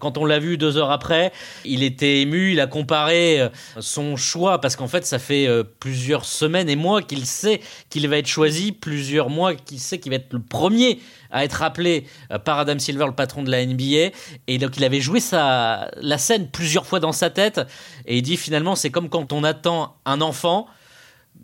quand 0.00 0.18
on 0.18 0.24
l'a 0.24 0.38
vu 0.38 0.56
deux 0.56 0.76
heures 0.76 0.90
après, 0.90 1.32
il 1.64 1.82
était 1.82 2.20
ému, 2.20 2.52
il 2.52 2.60
a 2.60 2.66
comparé 2.66 3.48
son 3.78 4.16
choix 4.16 4.60
parce 4.60 4.76
qu'en 4.76 4.88
fait, 4.88 5.04
ça 5.04 5.18
fait 5.18 5.48
plusieurs 5.80 6.24
semaines 6.24 6.68
et 6.68 6.76
mois 6.76 7.02
qu'il 7.02 7.26
sait 7.26 7.60
qu'il 7.90 8.08
va 8.08 8.18
être 8.18 8.26
choisi, 8.26 8.72
plusieurs 8.72 9.30
mois 9.30 9.54
qu'il 9.54 9.78
sait 9.78 9.98
qu'il 9.98 10.10
va 10.10 10.16
être 10.16 10.32
le 10.32 10.40
premier 10.40 11.00
à 11.30 11.44
être 11.44 11.62
appelé 11.62 12.06
par 12.44 12.58
Adam 12.58 12.78
Silver, 12.78 13.06
le 13.06 13.14
patron 13.14 13.42
de 13.42 13.50
la 13.50 13.64
NBA. 13.64 14.14
Et 14.46 14.58
donc, 14.58 14.76
il 14.76 14.84
avait 14.84 15.00
joué 15.00 15.20
sa, 15.20 15.90
la 16.00 16.18
scène 16.18 16.33
plusieurs 16.38 16.86
fois 16.86 17.00
dans 17.00 17.12
sa 17.12 17.30
tête 17.30 17.60
et 18.06 18.18
il 18.18 18.22
dit 18.22 18.36
finalement 18.36 18.74
c'est 18.76 18.90
comme 18.90 19.08
quand 19.08 19.32
on 19.32 19.44
attend 19.44 19.96
un 20.04 20.20
enfant 20.20 20.66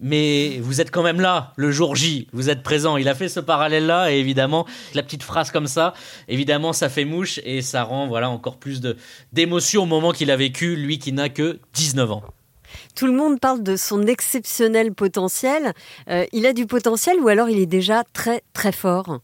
mais 0.01 0.59
vous 0.61 0.81
êtes 0.81 0.91
quand 0.91 1.03
même 1.03 1.21
là 1.21 1.53
le 1.57 1.71
jour 1.71 1.97
J, 1.97 2.29
vous 2.33 2.49
êtes 2.49 2.63
présent. 2.63 2.97
Il 2.97 3.09
a 3.09 3.15
fait 3.15 3.29
ce 3.29 3.41
parallèle-là 3.41 4.13
et 4.13 4.19
évidemment, 4.19 4.67
la 4.95 5.03
petite 5.03 5.23
phrase 5.23 5.51
comme 5.51 5.67
ça, 5.67 5.95
évidemment, 6.29 6.73
ça 6.73 6.89
fait 6.89 7.05
mouche 7.05 7.41
et 7.45 7.63
ça 7.63 7.83
rend 7.83 8.07
voilà 8.07 8.31
encore 8.31 8.57
plus 8.57 8.81
de 8.81 8.97
d'émotion 9.33 9.83
au 9.83 9.87
moment 9.87 10.13
qu'il 10.13 10.31
a 10.31 10.37
vécu, 10.37 10.77
lui 10.77 10.99
qui 10.99 11.13
n'a 11.13 11.29
que 11.29 11.59
19 11.75 12.13
ans. 12.13 12.23
Tout 12.95 13.07
le 13.07 13.13
monde 13.13 13.41
parle 13.41 13.63
de 13.63 13.77
son 13.77 14.07
exceptionnel 14.07 14.93
potentiel. 14.95 15.73
Euh, 16.09 16.25
il 16.33 16.47
a 16.47 16.53
du 16.53 16.67
potentiel 16.67 17.19
ou 17.21 17.29
alors 17.29 17.49
il 17.49 17.59
est 17.59 17.67
déjà 17.67 18.05
très 18.13 18.43
très 18.53 18.73
fort? 18.73 19.21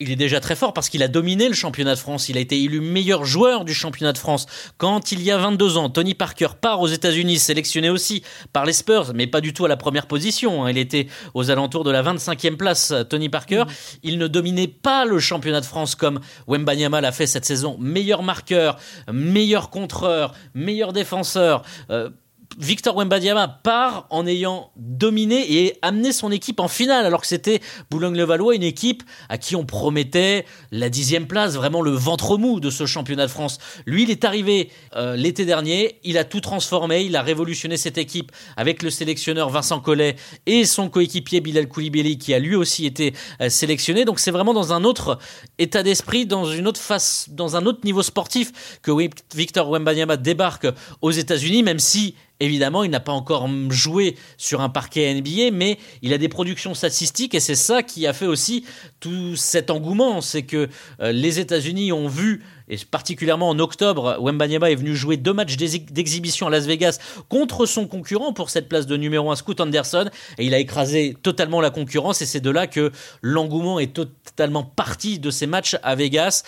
Il 0.00 0.10
est 0.10 0.16
déjà 0.16 0.40
très 0.40 0.56
fort 0.56 0.72
parce 0.72 0.88
qu'il 0.88 1.02
a 1.02 1.08
dominé 1.08 1.48
le 1.48 1.54
championnat 1.54 1.94
de 1.94 1.98
France. 1.98 2.28
Il 2.28 2.36
a 2.36 2.40
été 2.40 2.62
élu 2.62 2.80
meilleur 2.80 3.24
joueur 3.24 3.64
du 3.64 3.74
championnat 3.74 4.12
de 4.12 4.18
France. 4.18 4.46
Quand 4.76 5.12
il 5.12 5.22
y 5.22 5.30
a 5.30 5.38
22 5.38 5.76
ans, 5.76 5.90
Tony 5.90 6.14
Parker 6.14 6.48
part 6.60 6.80
aux 6.80 6.86
États-Unis, 6.86 7.38
sélectionné 7.38 7.90
aussi 7.90 8.22
par 8.52 8.64
les 8.64 8.72
Spurs, 8.72 9.12
mais 9.14 9.26
pas 9.26 9.40
du 9.40 9.52
tout 9.52 9.64
à 9.64 9.68
la 9.68 9.76
première 9.76 10.06
position. 10.06 10.64
Hein. 10.64 10.70
Il 10.70 10.78
était 10.78 11.08
aux 11.34 11.50
alentours 11.50 11.84
de 11.84 11.90
la 11.90 12.02
25e 12.02 12.56
place, 12.56 12.94
Tony 13.10 13.28
Parker. 13.28 13.64
Mmh. 13.66 13.98
Il 14.04 14.18
ne 14.18 14.26
dominait 14.26 14.68
pas 14.68 15.04
le 15.04 15.18
championnat 15.18 15.60
de 15.60 15.66
France 15.66 15.94
comme 15.94 16.20
Wembanyama 16.46 17.00
l'a 17.00 17.12
fait 17.12 17.26
cette 17.26 17.44
saison. 17.44 17.76
Meilleur 17.80 18.22
marqueur, 18.22 18.78
meilleur 19.12 19.70
contreur, 19.70 20.34
meilleur 20.54 20.92
défenseur. 20.92 21.62
Euh, 21.90 22.10
Victor 22.58 22.96
Wembanyama 22.96 23.46
part 23.62 24.08
en 24.10 24.26
ayant 24.26 24.72
dominé 24.76 25.62
et 25.62 25.78
amené 25.80 26.12
son 26.12 26.32
équipe 26.32 26.58
en 26.58 26.66
finale, 26.66 27.06
alors 27.06 27.20
que 27.20 27.28
c'était 27.28 27.60
Boulogne-le-Valois, 27.90 28.56
une 28.56 28.64
équipe 28.64 29.04
à 29.28 29.38
qui 29.38 29.54
on 29.54 29.64
promettait 29.64 30.44
la 30.72 30.90
dixième 30.90 31.28
place, 31.28 31.54
vraiment 31.54 31.82
le 31.82 31.92
ventre 31.92 32.36
mou 32.36 32.58
de 32.58 32.70
ce 32.70 32.84
championnat 32.84 33.26
de 33.26 33.30
France. 33.30 33.58
Lui, 33.86 34.02
il 34.02 34.10
est 34.10 34.24
arrivé 34.24 34.70
euh, 34.96 35.14
l'été 35.14 35.44
dernier, 35.44 36.00
il 36.02 36.18
a 36.18 36.24
tout 36.24 36.40
transformé, 36.40 37.02
il 37.02 37.14
a 37.14 37.22
révolutionné 37.22 37.76
cette 37.76 37.96
équipe 37.96 38.32
avec 38.56 38.82
le 38.82 38.90
sélectionneur 38.90 39.50
Vincent 39.50 39.78
Collet 39.78 40.16
et 40.46 40.64
son 40.64 40.88
coéquipier 40.88 41.40
Bilal 41.40 41.68
Koulibaly, 41.68 42.18
qui 42.18 42.34
a 42.34 42.40
lui 42.40 42.56
aussi 42.56 42.86
été 42.86 43.14
euh, 43.40 43.50
sélectionné. 43.50 44.04
Donc 44.04 44.18
c'est 44.18 44.32
vraiment 44.32 44.52
dans 44.52 44.72
un 44.72 44.82
autre 44.82 45.20
état 45.58 45.84
d'esprit, 45.84 46.26
dans 46.26 46.50
une 46.50 46.66
autre 46.66 46.80
face, 46.80 47.28
dans 47.30 47.54
un 47.54 47.66
autre 47.66 47.80
niveau 47.84 48.02
sportif 48.02 48.80
que 48.82 48.90
Victor 49.36 49.70
Wembanyama 49.70 50.16
débarque 50.16 50.66
aux 51.02 51.12
États-Unis, 51.12 51.62
même 51.62 51.78
si 51.78 52.16
Évidemment, 52.40 52.84
il 52.84 52.90
n'a 52.90 53.00
pas 53.00 53.12
encore 53.12 53.48
joué 53.70 54.16
sur 54.36 54.60
un 54.60 54.68
parquet 54.68 55.12
NBA, 55.12 55.50
mais 55.52 55.78
il 56.02 56.12
a 56.12 56.18
des 56.18 56.28
productions 56.28 56.72
statistiques 56.72 57.34
et 57.34 57.40
c'est 57.40 57.56
ça 57.56 57.82
qui 57.82 58.06
a 58.06 58.12
fait 58.12 58.26
aussi 58.26 58.64
tout 59.00 59.34
cet 59.34 59.70
engouement. 59.70 60.20
C'est 60.20 60.44
que 60.44 60.68
euh, 61.00 61.10
les 61.10 61.40
États-Unis 61.40 61.90
ont 61.90 62.06
vu 62.06 62.44
et 62.68 62.76
particulièrement 62.90 63.48
en 63.48 63.58
octobre, 63.58 64.18
Wembanyama 64.20 64.70
est 64.70 64.76
venu 64.76 64.94
jouer 64.94 65.16
deux 65.16 65.32
matchs 65.32 65.56
d'exhibition 65.56 66.46
à 66.46 66.50
Las 66.50 66.66
Vegas 66.66 66.98
contre 67.28 67.66
son 67.66 67.86
concurrent 67.86 68.32
pour 68.32 68.50
cette 68.50 68.68
place 68.68 68.86
de 68.86 68.96
numéro 68.96 69.30
1, 69.30 69.36
Scoot 69.36 69.60
Anderson, 69.60 70.10
et 70.38 70.46
il 70.46 70.54
a 70.54 70.58
écrasé 70.58 71.16
totalement 71.22 71.60
la 71.60 71.70
concurrence, 71.70 72.22
et 72.22 72.26
c'est 72.26 72.40
de 72.40 72.50
là 72.50 72.66
que 72.66 72.92
l'engouement 73.22 73.78
est 73.78 73.92
totalement 73.92 74.62
parti 74.62 75.18
de 75.18 75.30
ces 75.30 75.46
matchs 75.46 75.76
à 75.82 75.94
Vegas. 75.94 76.42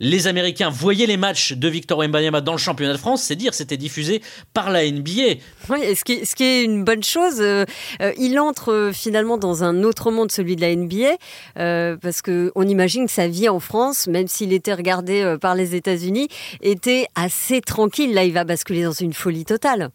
Les 0.00 0.26
Américains 0.26 0.68
voyaient 0.68 1.06
les 1.06 1.16
matchs 1.16 1.52
de 1.54 1.68
Victor 1.68 1.98
Wembanyama 1.98 2.40
dans 2.40 2.52
le 2.52 2.58
championnat 2.58 2.92
de 2.92 2.98
France, 2.98 3.22
c'est 3.22 3.36
dire, 3.36 3.54
c'était 3.54 3.76
diffusé 3.76 4.20
par 4.52 4.70
la 4.70 4.90
NBA. 4.90 5.40
Oui, 5.70 5.96
ce 5.96 6.04
qui, 6.04 6.44
est 6.44 6.64
une 6.64 6.84
bonne 6.84 7.02
chose, 7.02 7.40
euh, 7.40 7.64
euh, 8.02 8.12
il 8.18 8.38
entre 8.38 8.72
euh, 8.72 8.92
finalement 8.92 9.38
dans 9.38 9.64
un 9.64 9.82
autre 9.82 10.10
monde, 10.10 10.30
celui 10.30 10.56
de 10.56 10.60
la 10.60 10.74
NBA, 10.74 11.96
parce 12.00 12.22
qu'on 12.22 12.62
imagine 12.62 13.06
que 13.06 13.12
sa 13.12 13.28
vie 13.28 13.48
en 13.48 13.60
France, 13.60 14.06
même 14.06 14.28
s'il 14.28 14.52
était 14.52 14.74
regardé 14.74 15.36
par 15.40 15.54
les 15.54 15.65
États-Unis 15.74 16.28
était 16.62 17.06
assez 17.14 17.60
tranquille. 17.60 18.14
Là, 18.14 18.24
il 18.24 18.32
va 18.32 18.44
basculer 18.44 18.84
dans 18.84 18.92
une 18.92 19.12
folie 19.12 19.44
totale 19.44 19.90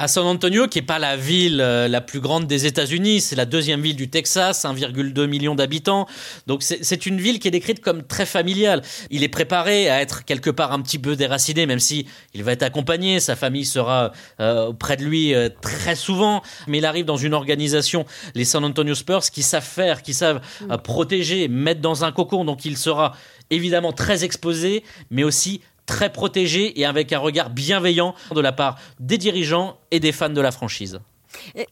à 0.00 0.06
San 0.06 0.24
Antonio, 0.26 0.68
qui 0.68 0.78
n'est 0.78 0.86
pas 0.86 1.00
la 1.00 1.16
ville 1.16 1.60
euh, 1.60 1.88
la 1.88 2.00
plus 2.00 2.20
grande 2.20 2.46
des 2.46 2.66
États-Unis, 2.66 3.20
c'est 3.20 3.34
la 3.34 3.46
deuxième 3.46 3.82
ville 3.82 3.96
du 3.96 4.08
Texas, 4.08 4.64
1,2 4.64 5.26
million 5.26 5.56
d'habitants. 5.56 6.06
Donc 6.46 6.62
c'est 6.62 7.06
une 7.06 7.20
ville 7.20 7.40
qui 7.40 7.48
est 7.48 7.50
décrite 7.50 7.80
comme 7.80 8.04
très 8.04 8.24
familiale. 8.24 8.82
Il 9.10 9.24
est 9.24 9.28
préparé 9.28 9.90
à 9.90 10.00
être 10.00 10.24
quelque 10.24 10.50
part 10.50 10.72
un 10.72 10.80
petit 10.82 11.00
peu 11.00 11.16
déraciné, 11.16 11.66
même 11.66 11.80
si 11.80 12.06
il 12.32 12.44
va 12.44 12.52
être 12.52 12.62
accompagné, 12.62 13.18
sa 13.18 13.34
famille 13.34 13.64
sera 13.66 14.12
euh, 14.38 14.72
près 14.72 14.96
de 14.96 15.02
lui 15.02 15.34
euh, 15.34 15.48
très 15.60 15.96
souvent. 15.96 16.42
Mais 16.68 16.78
il 16.78 16.86
arrive 16.86 17.04
dans 17.04 17.16
une 17.16 17.34
organisation, 17.34 18.06
les 18.36 18.44
San 18.44 18.64
Antonio 18.64 18.94
Spurs, 18.94 19.24
qui 19.32 19.42
savent 19.42 19.64
faire, 19.64 20.02
qui 20.02 20.14
savent 20.14 20.40
protéger, 20.84 21.48
mettre 21.48 21.80
dans 21.80 22.04
un 22.04 22.12
cocon. 22.12 22.44
Donc 22.44 22.64
il 22.64 22.76
sera 22.76 23.16
évidemment 23.50 23.92
très 23.92 24.24
exposé, 24.24 24.84
mais 25.10 25.24
aussi 25.24 25.60
très 25.88 26.12
protégé 26.12 26.78
et 26.78 26.84
avec 26.84 27.12
un 27.12 27.18
regard 27.18 27.50
bienveillant 27.50 28.14
de 28.32 28.40
la 28.40 28.52
part 28.52 28.78
des 29.00 29.18
dirigeants 29.18 29.78
et 29.90 30.00
des 30.00 30.12
fans 30.12 30.28
de 30.28 30.40
la 30.40 30.52
franchise. 30.52 31.00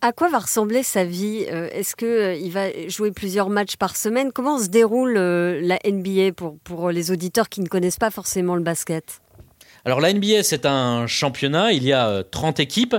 à 0.00 0.12
quoi 0.12 0.28
va 0.28 0.38
ressembler 0.38 0.83
sa 0.83 1.04
vie 1.04 1.45
euh, 1.52 1.68
Est-ce 1.71 1.95
qu'il 1.95 2.09
euh, 2.09 2.50
va 2.50 2.88
jouer 2.88 3.12
plusieurs 3.12 3.50
matchs 3.50 3.76
par 3.76 3.95
semaine? 3.95 4.33
Comment 4.33 4.59
se 4.59 4.68
déroule 4.68 5.16
euh, 5.18 5.61
la 5.62 5.78
NBA 5.87 6.33
pour, 6.35 6.59
pour 6.64 6.90
les 6.90 7.11
auditeurs 7.11 7.49
qui 7.49 7.61
ne 7.61 7.68
connaissent 7.68 7.99
pas 7.99 8.11
forcément 8.11 8.56
le 8.56 8.62
basket? 8.62 9.21
Alors 9.85 10.00
la 10.00 10.12
NBA, 10.12 10.42
c'est 10.42 10.66
un 10.66 11.06
championnat, 11.06 11.73
il 11.73 11.85
y 11.85 11.92
a 11.92 12.25
30 12.25 12.59
équipes 12.59 12.97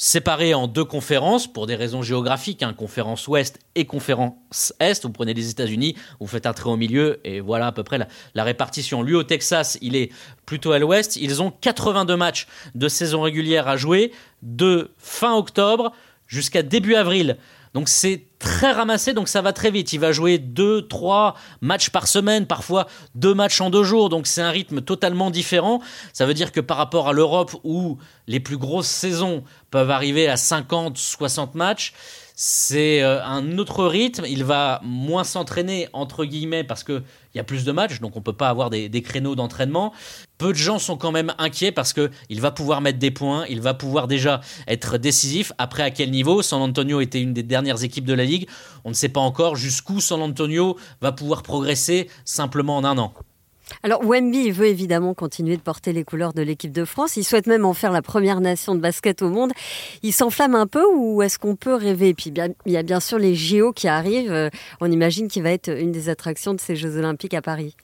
séparés 0.00 0.54
en 0.54 0.66
deux 0.66 0.86
conférences 0.86 1.46
pour 1.46 1.66
des 1.66 1.74
raisons 1.74 2.00
géographiques, 2.00 2.62
hein, 2.62 2.72
conférence 2.72 3.28
ouest 3.28 3.58
et 3.74 3.84
conférence 3.84 4.72
est. 4.80 5.04
Vous 5.04 5.12
prenez 5.12 5.34
les 5.34 5.50
États-Unis, 5.50 5.94
vous 6.20 6.26
faites 6.26 6.46
un 6.46 6.54
trait 6.54 6.70
au 6.70 6.76
milieu 6.78 7.20
et 7.22 7.40
voilà 7.40 7.66
à 7.66 7.72
peu 7.72 7.82
près 7.82 7.98
la, 8.34 8.44
répartition. 8.44 9.02
Lui 9.02 9.14
au 9.14 9.24
Texas, 9.24 9.76
il 9.82 9.96
est 9.96 10.10
plutôt 10.46 10.72
à 10.72 10.78
l'ouest. 10.78 11.16
Ils 11.16 11.42
ont 11.42 11.50
82 11.50 12.16
matchs 12.16 12.46
de 12.74 12.88
saison 12.88 13.20
régulière 13.20 13.68
à 13.68 13.76
jouer 13.76 14.10
de 14.40 14.90
fin 14.96 15.34
octobre 15.36 15.92
jusqu'à 16.26 16.62
début 16.62 16.94
avril. 16.94 17.36
Donc 17.74 17.90
c'est 17.90 18.24
très 18.40 18.72
ramassé, 18.72 19.12
donc 19.12 19.28
ça 19.28 19.42
va 19.42 19.52
très 19.52 19.70
vite. 19.70 19.92
Il 19.92 20.00
va 20.00 20.10
jouer 20.10 20.38
deux, 20.38 20.82
trois 20.82 21.36
matchs 21.60 21.90
par 21.90 22.08
semaine, 22.08 22.46
parfois 22.46 22.88
deux 23.14 23.34
matchs 23.34 23.60
en 23.60 23.70
deux 23.70 23.84
jours. 23.84 24.08
Donc 24.08 24.26
c'est 24.26 24.40
un 24.40 24.50
rythme 24.50 24.80
totalement 24.80 25.30
différent. 25.30 25.80
Ça 26.12 26.26
veut 26.26 26.34
dire 26.34 26.50
que 26.50 26.60
par 26.60 26.78
rapport 26.78 27.08
à 27.08 27.12
l'Europe 27.12 27.54
où 27.62 27.98
les 28.26 28.40
plus 28.40 28.56
grosses 28.56 28.88
saisons 28.88 29.44
peuvent 29.70 29.90
arriver 29.90 30.28
à 30.28 30.36
50, 30.36 30.98
60 30.98 31.54
matchs, 31.54 31.92
c'est 32.42 33.02
euh, 33.02 33.22
un 33.22 33.58
autre 33.58 33.84
rythme. 33.84 34.24
Il 34.26 34.44
va 34.44 34.80
moins 34.82 35.24
s'entraîner, 35.24 35.88
entre 35.92 36.24
guillemets, 36.24 36.64
parce 36.64 36.84
qu'il 36.84 37.02
y 37.34 37.38
a 37.38 37.44
plus 37.44 37.66
de 37.66 37.70
matchs, 37.70 38.00
donc 38.00 38.16
on 38.16 38.20
ne 38.20 38.24
peut 38.24 38.32
pas 38.32 38.48
avoir 38.48 38.70
des, 38.70 39.02
créneaux 39.02 39.34
d'entraînement. 39.34 39.92
Peu 40.38 40.48
de 40.48 40.56
gens 40.56 40.78
sont 40.78 40.96
quand 40.96 41.12
même 41.12 41.34
inquiets 41.36 41.70
parce 41.70 41.92
qu'il 41.92 42.40
va 42.40 42.50
pouvoir 42.50 42.80
mettre 42.80 42.98
des 42.98 43.10
points, 43.10 43.44
il 43.50 43.60
va 43.60 43.74
pouvoir 43.74 44.08
déjà 44.08 44.40
être 44.66 44.96
décisif. 44.96 45.52
Après, 45.58 45.82
à 45.82 45.90
quel 45.90 46.10
niveau? 46.10 46.40
San 46.40 46.62
Antonio 46.62 47.02
était 47.02 47.20
une 47.20 47.34
des 47.34 47.42
dernières 47.42 47.84
équipes 47.84 48.06
de 48.06 48.14
la 48.14 48.24
Ligue. 48.24 48.48
On 48.86 48.88
ne 48.88 48.94
sait 48.94 49.10
pas 49.10 49.20
encore 49.20 49.56
jusqu'où 49.56 50.00
San 50.00 50.22
Antonio 50.22 50.78
va 51.02 51.12
pouvoir 51.12 51.42
progresser 51.42 52.08
simplement 52.24 52.78
en 52.78 52.84
un 52.84 52.96
an. 52.96 53.12
Alors 53.82 54.04
Wemby 54.04 54.50
veut 54.50 54.66
évidemment 54.66 55.14
continuer 55.14 55.56
de 55.56 55.62
porter 55.62 55.92
les 55.92 56.04
couleurs 56.04 56.32
de 56.32 56.42
l'équipe 56.42 56.72
de 56.72 56.84
France. 56.84 57.16
Il 57.16 57.24
souhaite 57.24 57.46
même 57.46 57.64
en 57.64 57.74
faire 57.74 57.92
la 57.92 58.02
première 58.02 58.40
nation 58.40 58.74
de 58.74 58.80
basket 58.80 59.22
au 59.22 59.28
monde. 59.28 59.52
Il 60.02 60.12
s'enflamme 60.12 60.54
un 60.54 60.66
peu 60.66 60.84
ou 60.94 61.22
est-ce 61.22 61.38
qu'on 61.38 61.56
peut 61.56 61.74
rêver? 61.74 62.08
Et 62.08 62.14
puis 62.14 62.32
il 62.66 62.72
y 62.72 62.76
a 62.76 62.82
bien 62.82 63.00
sûr 63.00 63.18
les 63.18 63.34
JO 63.34 63.72
qui 63.72 63.88
arrivent. 63.88 64.32
Euh, 64.32 64.50
on 64.80 64.90
imagine 64.90 65.28
qu'il 65.28 65.42
va 65.42 65.50
être 65.50 65.68
une 65.68 65.92
des 65.92 66.08
attractions 66.08 66.54
de 66.54 66.60
ces 66.60 66.76
Jeux 66.76 66.96
Olympiques 66.96 67.34
à 67.34 67.42
Paris. 67.42 67.74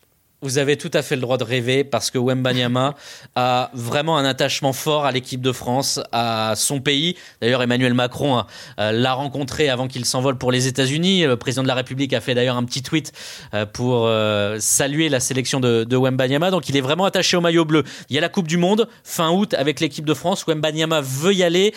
Vous 0.47 0.59
avez 0.59 0.77
tout 0.77 0.93
à 0.95 1.03
fait 1.03 1.17
le 1.17 1.21
droit 1.21 1.39
de 1.39 1.43
rêver 1.43 1.83
parce 1.83 2.13
que 2.13 2.19
Wembanyama 2.19 2.95
a 3.35 3.69
vraiment 3.75 4.17
un 4.17 4.25
attachement 4.25 4.73
fort 4.73 5.05
à 5.05 5.11
l'équipe 5.11 5.41
de 5.41 5.51
France, 5.51 5.99
à 6.13 6.53
son 6.55 6.81
pays. 6.81 7.17
D'ailleurs, 7.41 7.65
Emmanuel 7.65 7.95
Macron 7.95 8.45
euh, 8.79 8.93
l'a 8.93 9.13
rencontré 9.13 9.69
avant 9.69 9.89
qu'il 9.89 10.05
s'envole 10.05 10.39
pour 10.39 10.53
les 10.53 10.69
États-Unis. 10.69 11.25
Le 11.25 11.37
président 11.37 11.65
de 11.65 11.67
la 11.67 11.75
République 11.75 12.13
a 12.13 12.21
fait 12.21 12.37
d'ailleurs 12.37 12.57
un 12.57 12.63
petit 12.63 12.85
tweet 12.85 13.11
euh, 13.55 13.67
pour 13.67 14.07
euh, 14.07 14.59
saluer 14.61 15.09
la 15.09 15.19
sélection 15.19 15.59
de, 15.59 15.83
de 15.83 15.97
Wembanyama. 15.97 16.53
Donc, 16.53 16.69
il 16.69 16.77
est 16.77 16.81
vraiment 16.81 17.07
attaché 17.07 17.37
au 17.37 17.41
maillot 17.41 17.65
bleu. 17.65 17.83
Il 18.09 18.15
y 18.15 18.19
a 18.19 18.21
la 18.21 18.29
Coupe 18.29 18.47
du 18.47 18.57
Monde 18.57 18.89
fin 19.03 19.33
août 19.33 19.53
avec 19.55 19.81
l'équipe 19.81 20.05
de 20.05 20.15
France. 20.15 20.47
Wembanyama 20.47 21.01
veut 21.01 21.35
y 21.35 21.43
aller. 21.43 21.75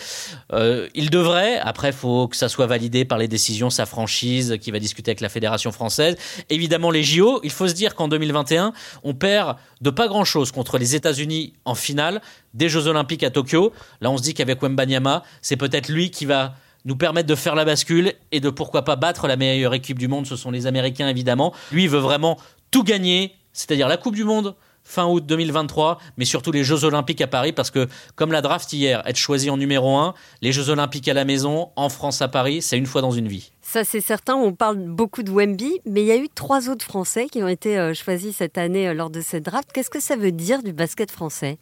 il 0.94 1.10
devrait. 1.10 1.58
Après, 1.58 1.88
il 1.88 1.94
faut 1.94 2.28
que 2.28 2.36
ça 2.36 2.48
soit 2.48 2.68
validé 2.68 3.04
par 3.04 3.18
les 3.18 3.26
décisions, 3.26 3.68
sa 3.68 3.84
franchise 3.84 4.58
qui 4.60 4.70
va 4.70 4.78
discuter 4.78 5.10
avec 5.10 5.22
la 5.22 5.28
fédération 5.28 5.72
française. 5.72 6.14
Évidemment, 6.50 6.92
les 6.92 7.02
JO. 7.02 7.40
Il 7.42 7.50
faut 7.50 7.66
se 7.66 7.74
dire 7.74 7.96
qu'en 7.96 8.06
2021 8.06 8.59
on 9.02 9.14
perd 9.14 9.56
de 9.80 9.90
pas 9.90 10.08
grand-chose 10.08 10.52
contre 10.52 10.78
les 10.78 10.94
États-Unis 10.94 11.54
en 11.64 11.74
finale 11.74 12.20
des 12.54 12.68
Jeux 12.68 12.86
Olympiques 12.86 13.22
à 13.22 13.30
Tokyo. 13.30 13.72
Là, 14.00 14.10
on 14.10 14.16
se 14.16 14.22
dit 14.22 14.34
qu'avec 14.34 14.62
Wembanyama, 14.62 15.22
c'est 15.42 15.56
peut-être 15.56 15.88
lui 15.88 16.10
qui 16.10 16.26
va 16.26 16.54
nous 16.84 16.96
permettre 16.96 17.28
de 17.28 17.34
faire 17.34 17.54
la 17.54 17.64
bascule 17.64 18.14
et 18.32 18.40
de 18.40 18.50
pourquoi 18.50 18.84
pas 18.84 18.96
battre 18.96 19.26
la 19.26 19.36
meilleure 19.36 19.74
équipe 19.74 19.98
du 19.98 20.08
monde. 20.08 20.26
Ce 20.26 20.36
sont 20.36 20.50
les 20.50 20.66
Américains, 20.66 21.08
évidemment. 21.08 21.52
Lui, 21.72 21.84
il 21.84 21.90
veut 21.90 21.98
vraiment 21.98 22.38
tout 22.70 22.84
gagner, 22.84 23.34
c'est-à-dire 23.52 23.88
la 23.88 23.96
Coupe 23.96 24.14
du 24.14 24.24
Monde, 24.24 24.54
fin 24.82 25.06
août 25.06 25.24
2023, 25.26 25.98
mais 26.16 26.24
surtout 26.24 26.52
les 26.52 26.64
Jeux 26.64 26.84
Olympiques 26.84 27.20
à 27.20 27.26
Paris, 27.26 27.52
parce 27.52 27.70
que 27.70 27.88
comme 28.14 28.32
la 28.32 28.40
draft 28.42 28.72
hier, 28.72 29.02
être 29.06 29.16
choisi 29.16 29.50
en 29.50 29.56
numéro 29.56 29.96
1, 29.96 30.14
les 30.40 30.52
Jeux 30.52 30.70
Olympiques 30.70 31.08
à 31.08 31.14
la 31.14 31.24
maison, 31.24 31.70
en 31.76 31.88
France 31.88 32.22
à 32.22 32.28
Paris, 32.28 32.62
c'est 32.62 32.78
une 32.78 32.86
fois 32.86 33.02
dans 33.02 33.12
une 33.12 33.28
vie. 33.28 33.52
Ça, 33.72 33.84
c'est 33.84 34.00
certain. 34.00 34.34
On 34.34 34.52
parle 34.52 34.78
beaucoup 34.78 35.22
de 35.22 35.30
Wemby, 35.30 35.78
mais 35.86 36.00
il 36.00 36.06
y 36.08 36.10
a 36.10 36.16
eu 36.16 36.28
trois 36.28 36.68
autres 36.68 36.84
Français 36.84 37.28
qui 37.30 37.40
ont 37.40 37.46
été 37.46 37.78
euh, 37.78 37.94
choisis 37.94 38.34
cette 38.34 38.58
année 38.58 38.88
euh, 38.88 38.94
lors 38.94 39.10
de 39.10 39.20
cette 39.20 39.44
draft. 39.44 39.70
Qu'est-ce 39.72 39.90
que 39.90 40.00
ça 40.00 40.16
veut 40.16 40.32
dire 40.32 40.64
du 40.64 40.72
basket 40.72 41.08
français? 41.08 41.56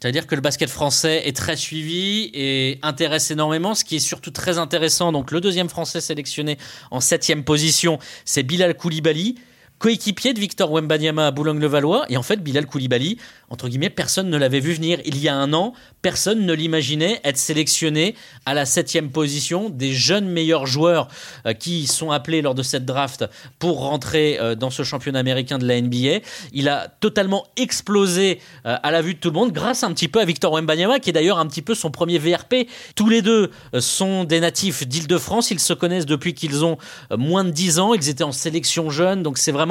C'est-à-dire 0.00 0.26
que 0.26 0.34
le 0.34 0.40
basket 0.40 0.68
français 0.68 1.22
est 1.28 1.36
très 1.36 1.54
suivi 1.54 2.32
et 2.34 2.80
intéresse 2.82 3.30
énormément. 3.30 3.76
Ce 3.76 3.84
qui 3.84 3.94
est 3.94 4.00
surtout 4.00 4.32
très 4.32 4.58
intéressant, 4.58 5.12
donc 5.12 5.30
le 5.30 5.40
deuxième 5.40 5.68
français 5.68 6.00
sélectionné 6.00 6.58
en 6.90 6.98
septième 6.98 7.44
position, 7.44 8.00
c'est 8.24 8.42
Bilal 8.42 8.76
Koulibaly. 8.76 9.36
Coéquipier 9.78 10.32
de 10.32 10.40
Victor 10.40 10.70
Wembanyama 10.72 11.26
à 11.26 11.30
Boulogne-le-Valois. 11.30 12.06
Et 12.08 12.16
en 12.16 12.22
fait, 12.22 12.42
Bilal 12.42 12.66
Koulibaly, 12.66 13.18
entre 13.50 13.68
guillemets, 13.68 13.90
personne 13.90 14.30
ne 14.30 14.36
l'avait 14.36 14.60
vu 14.60 14.72
venir. 14.72 14.98
Il 15.04 15.18
y 15.18 15.28
a 15.28 15.34
un 15.34 15.52
an, 15.52 15.74
personne 16.02 16.46
ne 16.46 16.52
l'imaginait 16.52 17.20
être 17.24 17.36
sélectionné 17.36 18.14
à 18.46 18.54
la 18.54 18.64
septième 18.64 19.10
position 19.10 19.70
des 19.70 19.92
jeunes 19.92 20.28
meilleurs 20.28 20.66
joueurs 20.66 21.08
euh, 21.46 21.52
qui 21.52 21.86
sont 21.86 22.10
appelés 22.10 22.42
lors 22.42 22.54
de 22.54 22.62
cette 22.62 22.84
draft 22.84 23.24
pour 23.58 23.80
rentrer 23.80 24.38
euh, 24.40 24.54
dans 24.54 24.70
ce 24.70 24.82
championnat 24.82 25.18
américain 25.18 25.58
de 25.58 25.66
la 25.66 25.80
NBA. 25.80 26.20
Il 26.52 26.68
a 26.68 26.88
totalement 26.88 27.46
explosé 27.56 28.40
euh, 28.64 28.76
à 28.82 28.90
la 28.90 29.02
vue 29.02 29.14
de 29.14 29.18
tout 29.18 29.28
le 29.28 29.34
monde 29.34 29.52
grâce 29.52 29.82
un 29.82 29.92
petit 29.92 30.08
peu 30.08 30.20
à 30.20 30.24
Victor 30.24 30.52
Wembanyama, 30.52 31.00
qui 31.00 31.10
est 31.10 31.12
d'ailleurs 31.12 31.38
un 31.38 31.46
petit 31.46 31.62
peu 31.62 31.74
son 31.74 31.90
premier 31.90 32.18
VRP. 32.18 32.66
Tous 32.94 33.08
les 33.08 33.22
deux 33.22 33.50
sont 33.78 34.24
des 34.24 34.40
natifs 34.40 34.86
d'Île-de-France. 34.86 35.50
Ils 35.50 35.60
se 35.60 35.72
connaissent 35.72 36.06
depuis 36.06 36.34
qu'ils 36.34 36.64
ont 36.64 36.78
moins 37.16 37.44
de 37.44 37.50
10 37.50 37.78
ans. 37.78 37.94
Ils 37.94 38.08
étaient 38.08 38.24
en 38.24 38.32
sélection 38.32 38.90
jeune, 38.90 39.22
donc 39.22 39.38
c'est 39.38 39.52
vraiment 39.52 39.65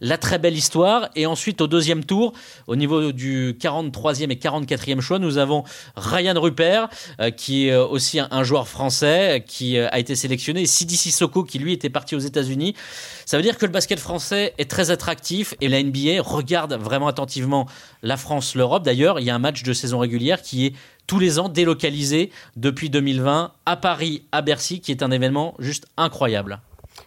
la 0.00 0.18
très 0.18 0.38
belle 0.38 0.56
histoire. 0.56 1.08
Et 1.14 1.26
ensuite, 1.26 1.60
au 1.60 1.66
deuxième 1.66 2.04
tour, 2.04 2.32
au 2.66 2.76
niveau 2.76 3.12
du 3.12 3.56
43e 3.60 4.30
et 4.30 4.36
44e 4.36 5.00
choix, 5.00 5.18
nous 5.18 5.38
avons 5.38 5.64
Ryan 5.96 6.40
Rupert, 6.40 6.88
euh, 7.20 7.30
qui 7.30 7.68
est 7.68 7.76
aussi 7.76 8.20
un, 8.20 8.42
joueur 8.42 8.68
français, 8.68 9.44
qui 9.46 9.78
euh, 9.78 9.88
a 9.90 9.98
été 9.98 10.14
sélectionné, 10.14 10.62
et 10.62 10.66
Sidi 10.66 10.96
Sissoko, 10.96 11.44
qui 11.44 11.58
lui 11.58 11.72
était 11.72 11.90
parti 11.90 12.14
aux 12.14 12.20
États-Unis. 12.20 12.74
Ça 13.26 13.36
veut 13.36 13.42
dire 13.42 13.58
que 13.58 13.66
le 13.66 13.72
basket 13.72 13.98
français 13.98 14.54
est 14.58 14.70
très 14.70 14.90
attractif 14.90 15.54
et 15.60 15.68
la 15.68 15.82
NBA 15.82 16.22
regarde 16.22 16.74
vraiment 16.74 17.08
attentivement 17.08 17.66
la 18.02 18.16
France, 18.16 18.54
l'Europe. 18.54 18.84
D'ailleurs, 18.84 19.20
il 19.20 19.26
y 19.26 19.30
a 19.30 19.34
un 19.34 19.38
match 19.38 19.62
de 19.62 19.72
saison 19.72 19.98
régulière 19.98 20.42
qui 20.42 20.66
est 20.66 20.72
tous 21.06 21.18
les 21.18 21.38
ans 21.38 21.48
délocalisé 21.48 22.30
depuis 22.56 22.90
2020 22.90 23.52
à 23.66 23.76
Paris, 23.76 24.22
à 24.30 24.42
Bercy, 24.42 24.80
qui 24.80 24.92
est 24.92 25.02
un 25.02 25.10
événement 25.10 25.54
juste 25.58 25.86
incroyable. 25.96 26.60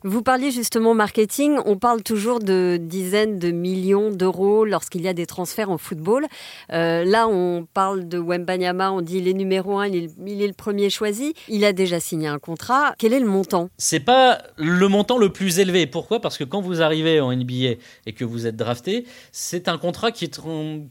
Vous 0.04 0.22
parliez 0.22 0.52
justement 0.52 0.94
marketing. 0.94 1.58
On 1.66 1.78
parle 1.78 2.04
toujours 2.04 2.40
de 2.40 2.78
dizaines 2.82 3.40
de 3.40 3.52
millions 3.52 4.10
d'euros 4.10 4.66
lorsqu'il 4.66 5.02
y 5.02 5.08
a 5.08 5.14
des 5.14 5.26
transferts 5.26 5.70
en 5.70 5.78
football. 5.78 6.26
Euh, 6.72 7.04
là, 7.06 7.28
on 7.28 7.68
parle 7.74 8.08
de 8.08 8.18
Wembanyama. 8.18 8.92
On 8.92 9.02
dit 9.02 9.18
il 9.18 9.28
est 9.28 9.34
numéro 9.34 9.80
un, 9.80 9.88
il 9.88 10.04
est, 10.42 10.48
le 10.48 10.54
premier 10.54 10.90
choisi. 10.90 11.34
Il 11.48 11.66
a 11.66 11.74
déjà 11.74 12.00
signé 12.00 12.28
un 12.28 12.40
contrat. 12.40 12.94
Quel 12.98 13.14
est 13.14 13.20
le 13.20 13.28
montant? 13.28 13.70
C'est 13.78 14.00
pas 14.00 14.42
le 14.58 14.88
montant 14.88 15.18
le 15.18 15.32
plus 15.32 15.60
élevé. 15.60 15.88
Pourquoi? 15.88 16.20
Parce 16.20 16.38
que 16.38 16.44
quand 16.44 16.62
vous 16.62 16.82
arrivez 16.82 17.20
en 17.20 17.36
NBA 17.36 17.76
et 18.06 18.14
que 18.14 18.26
vous 18.26 18.48
êtes 18.48 18.56
drafté, 18.56 19.06
c'est 19.32 19.68
un 19.68 19.78
contrat 19.78 20.12
qui 20.12 20.26
est, 20.26 20.40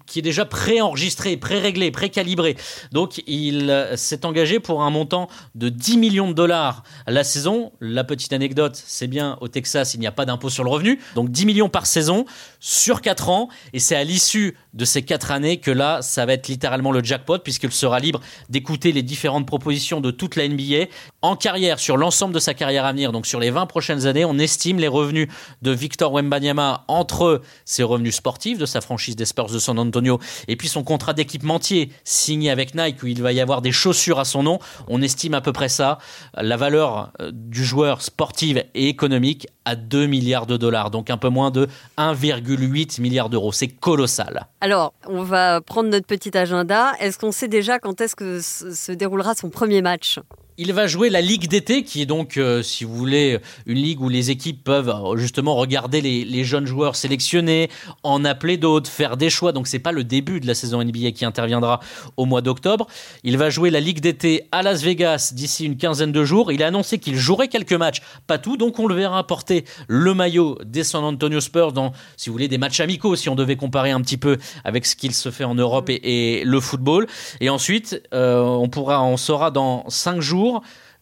qui 0.07 0.19
est 0.19 0.23
déjà 0.23 0.45
préenregistré, 0.45 1.37
pré-réglé, 1.37 1.91
pré-calibré. 1.91 2.57
Donc, 2.93 3.23
il 3.27 3.89
s'est 3.97 4.25
engagé 4.25 4.61
pour 4.61 4.83
un 4.83 4.91
montant 4.91 5.29
de 5.55 5.69
10 5.69 5.99
millions 5.99 6.29
de 6.29 6.35
dollars 6.35 6.83
la 7.07 7.25
saison. 7.25 7.73
La 7.81 8.05
petite 8.05 8.33
anecdote, 8.33 8.77
c'est 8.91 9.07
bien, 9.07 9.39
au 9.41 9.47
Texas, 9.47 9.95
il 9.95 10.01
n'y 10.01 10.09
a 10.09 10.13
pas 10.13 10.27
d'impôt 10.27 10.51
sur 10.51 10.65
le 10.65 10.71
revenu. 10.71 10.99
Donc 11.15 11.31
10 11.31 11.47
millions 11.47 11.69
par 11.69 11.87
saison 11.87 12.25
sur 12.59 13.01
4 13.01 13.29
ans. 13.29 13.49
Et 13.73 13.79
c'est 13.79 13.95
à 13.95 14.03
l'issue 14.03 14.57
de 14.75 14.85
ces 14.85 15.03
4 15.03 15.31
années 15.31 15.59
que 15.59 15.71
là, 15.71 16.03
ça 16.03 16.27
va 16.27 16.33
être 16.33 16.49
littéralement 16.49 16.91
le 16.91 17.03
jackpot, 17.03 17.39
puisqu'il 17.39 17.71
sera 17.71 18.01
libre 18.01 18.21
d'écouter 18.49 18.91
les 18.91 19.05
différentes 19.05 19.47
propositions 19.47 20.01
de 20.01 20.11
toute 20.11 20.35
la 20.35 20.49
NBA. 20.49 20.87
En 21.23 21.37
carrière, 21.37 21.79
sur 21.79 21.99
l'ensemble 21.99 22.33
de 22.33 22.39
sa 22.39 22.55
carrière 22.55 22.87
à 22.87 22.93
venir, 22.93 23.13
donc 23.13 23.27
sur 23.27 23.41
les 23.41 23.51
20 23.51 23.67
prochaines 23.67 24.07
années, 24.07 24.25
on 24.25 24.39
estime 24.39 24.79
les 24.79 24.89
revenus 24.89 25.29
de 25.61 25.71
Victor 25.71 26.15
Wembanyama 26.15 26.85
entre 26.89 27.43
ses 27.67 27.83
revenus 27.83 28.15
sportifs 28.15 28.57
de 28.57 28.65
sa 28.65 28.81
franchise 28.81 29.17
des 29.17 29.27
Spurs 29.27 29.51
de 29.51 29.59
San 29.59 29.79
Antonio 29.79 30.19
et 30.49 30.57
puis 30.57 30.69
son 30.69 30.83
contrat 30.83 31.13
d'équipementier 31.13 31.93
signé 32.05 32.51
avec 32.51 32.75
Nike 32.75 33.03
où 33.03 33.07
il 33.07 33.21
va 33.21 33.33
y 33.33 33.41
avoir 33.43 33.61
des 33.61 33.71
chaussures 33.71 34.19
à 34.19 34.25
son 34.25 34.43
nom. 34.43 34.61
On 34.89 35.03
estime 35.03 35.35
à 35.35 35.43
peu 35.43 35.53
près 35.53 35.69
ça. 35.69 35.99
La 36.35 36.57
valeur 36.57 37.13
euh, 37.21 37.31
du 37.35 37.67
joueur 37.67 38.01
sportive 38.01 38.65
et 38.73 38.89
économique 38.89 39.47
à 39.67 39.77
2 39.77 40.07
milliards 40.07 40.47
de 40.47 40.57
dollars, 40.57 40.91
donc 40.91 41.11
un 41.11 41.19
peu 41.19 41.29
moins 41.29 41.51
de 41.51 41.69
1,8 41.99 42.99
milliard 42.99 43.29
d'euros. 43.29 43.53
C'est 43.53 43.69
colossal. 43.69 44.47
Alors, 44.63 44.95
on 45.07 45.23
va 45.23 45.61
prendre 45.61 45.91
notre 45.91 46.07
petit 46.07 46.35
agenda. 46.35 46.93
Est-ce 46.99 47.19
qu'on 47.19 47.31
sait 47.31 47.49
déjà 47.49 47.79
quand 47.79 48.01
est-ce 48.01 48.17
que 48.17 48.41
se 48.41 48.93
déroulera 48.93 49.35
son 49.35 49.51
premier 49.51 49.83
match? 49.83 50.19
Il 50.61 50.75
va 50.75 50.87
jouer 50.87 51.09
la 51.09 51.23
Ligue 51.23 51.49
d'été, 51.49 51.85
qui 51.85 52.03
est 52.03 52.07
donc, 52.07 52.37
euh, 52.37 52.63
si 52.63 52.85
vous 52.85 52.95
voulez, 52.95 53.39
une 53.65 53.79
ligue 53.79 54.03
où 54.03 54.11
les 54.11 54.31
équipes 54.31 54.63
peuvent 54.63 54.91
euh, 54.91 55.17
justement 55.17 55.55
regarder 55.55 56.03
les, 56.03 56.45
jeunes 56.45 56.67
joueurs 56.67 56.97
sélectionnés, 56.97 57.71
en 58.03 58.27
appeler 58.27 58.59
d'autres, 58.59 58.91
faire 58.91 59.17
des 59.17 59.31
choix. 59.31 59.53
Donc 59.53 59.67
c'est 59.67 59.79
pas 59.79 59.91
le 59.91 60.05
début 60.05 60.39
de 60.39 60.47
la 60.47 60.53
saison 60.53 60.85
NBA 60.85 61.13
qui 61.13 61.25
interviendra 61.25 61.81
au 62.19 62.27
mois 62.27 62.43
d'octobre. 62.43 62.87
Il 63.25 63.39
va 63.39 63.49
jouer 63.49 63.71
la 63.71 63.81
Ligue 63.81 64.01
d'été 64.01 64.49
à 64.53 64.63
Las 64.63 64.83
Vegas 64.83 65.33
d'ici 65.35 65.65
une 65.65 65.79
quinzaine 65.79 66.13
de 66.13 66.25
jours. 66.25 66.53
Il 66.53 66.63
a 66.63 66.67
annoncé 66.67 66.99
qu'il 66.99 67.17
jouerait 67.17 67.49
quelques 67.49 67.73
matchs, 67.73 68.03
pas 68.27 68.37
tout, 68.37 68.59
donc 68.59 68.79
on 68.79 68.87
le 68.87 68.95
verra 68.95 69.27
porter 69.27 69.65
le 69.89 70.13
maillot 70.13 70.59
des 70.63 70.85
San 70.85 71.05
Antonio 71.05 71.41
Spurs 71.41 71.73
dans, 71.73 71.93
si 72.19 72.29
vous 72.29 72.35
voulez, 72.35 72.49
des 72.49 72.59
matchs 72.59 72.81
amicaux, 72.81 73.17
si 73.17 73.31
on 73.31 73.35
devait 73.35 73.57
comparer 73.57 73.93
un 73.93 74.03
petit 74.03 74.19
peu 74.19 74.37
avec 74.65 74.85
ce 74.85 74.95
qu'il 74.95 75.15
se 75.15 75.31
fait 75.31 75.45
en 75.45 75.55
Europe 75.55 75.89
et, 75.89 76.43
le 76.45 76.61
football. 76.61 77.07
Et 77.41 77.49
ensuite, 77.49 78.03
euh, 78.13 78.43
on 78.43 78.69
pourra, 78.69 79.03
on 79.03 79.17
saura 79.17 79.51
dans 79.51 79.89
cinq 79.89 80.21
jours 80.21 80.50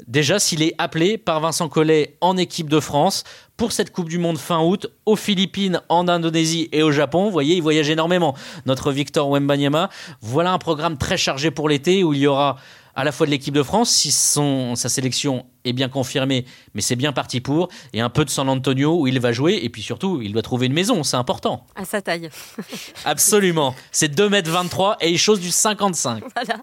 Déjà, 0.07 0.39
s'il 0.39 0.63
est 0.63 0.75
appelé 0.79 1.19
par 1.19 1.41
Vincent 1.41 1.69
Collet 1.69 2.17
en 2.21 2.37
équipe 2.37 2.71
de 2.71 2.81
France 2.81 3.25
pour 3.57 3.73
cette 3.73 3.91
Coupe 3.91 4.09
du 4.09 4.19
Monde 4.19 4.39
fin 4.39 4.63
août 4.63 4.87
aux 5.05 5.17
Philippines, 5.17 5.81
en 5.89 6.07
Indonésie 6.09 6.69
et 6.73 6.83
au 6.83 6.93
Japon. 6.93 7.25
Vous 7.25 7.33
voyez, 7.33 7.57
il 7.57 7.63
voyage 7.63 7.91
énormément. 7.91 8.37
Notre 8.67 8.93
Victor 8.93 9.29
Wembanyama. 9.29 9.91
Voilà 10.21 10.53
un 10.53 10.59
programme 10.59 10.97
très 10.97 11.17
chargé 11.17 11.51
pour 11.51 11.69
l'été 11.69 12.05
où 12.05 12.15
il 12.15 12.21
y 12.21 12.27
aura 12.27 12.57
à 12.99 13.05
la 13.05 13.13
fois 13.13 13.27
de 13.27 13.31
l'équipe 13.31 13.55
de 13.55 13.63
France, 13.63 13.91
si 13.91 14.11
son, 14.11 14.75
sa 14.75 14.89
sélection 14.89 15.47
est 15.65 15.73
bien 15.73 15.89
confirmée, 15.89 16.45
mais 16.75 16.81
c'est 16.81 16.97
bien 16.97 17.13
parti 17.13 17.41
pour, 17.41 17.69
et 17.93 18.01
un 18.01 18.11
peu 18.11 18.25
de 18.25 18.31
San 18.31 18.49
Antonio 18.49 19.01
où 19.01 19.07
il 19.07 19.21
va 19.21 19.31
jouer, 19.31 19.61
et 19.63 19.69
puis 19.69 19.83
surtout, 19.83 20.21
il 20.21 20.33
doit 20.33 20.43
trouver 20.43 20.67
une 20.67 20.73
maison, 20.73 21.05
c'est 21.05 21.17
important. 21.17 21.65
À 21.77 21.85
sa 21.85 22.03
taille. 22.03 22.29
Absolument. 23.05 23.77
C'est 23.93 24.13
2m23 24.13 24.97
et 25.01 25.11
il 25.13 25.19
chose 25.19 25.39
du 25.39 25.53
55. 25.53 26.25
Voilà. 26.35 26.61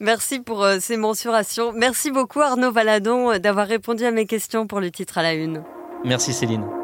Merci 0.00 0.40
pour 0.40 0.62
euh, 0.62 0.78
ces 0.80 0.98
mensurations. 0.98 1.72
Merci 1.72 2.10
beaucoup 2.10 2.40
Arnaud 2.40 2.72
Valadon 2.72 3.38
d'avoir 3.38 3.66
répondu 3.66 4.04
à 4.04 4.10
mes 4.10 4.26
questions 4.26 4.66
pour 4.66 4.80
le 4.80 4.90
titre 4.90 5.16
à 5.16 5.22
la 5.22 5.32
une. 5.32 5.62
Merci 6.04 6.32
Céline. 6.32 6.79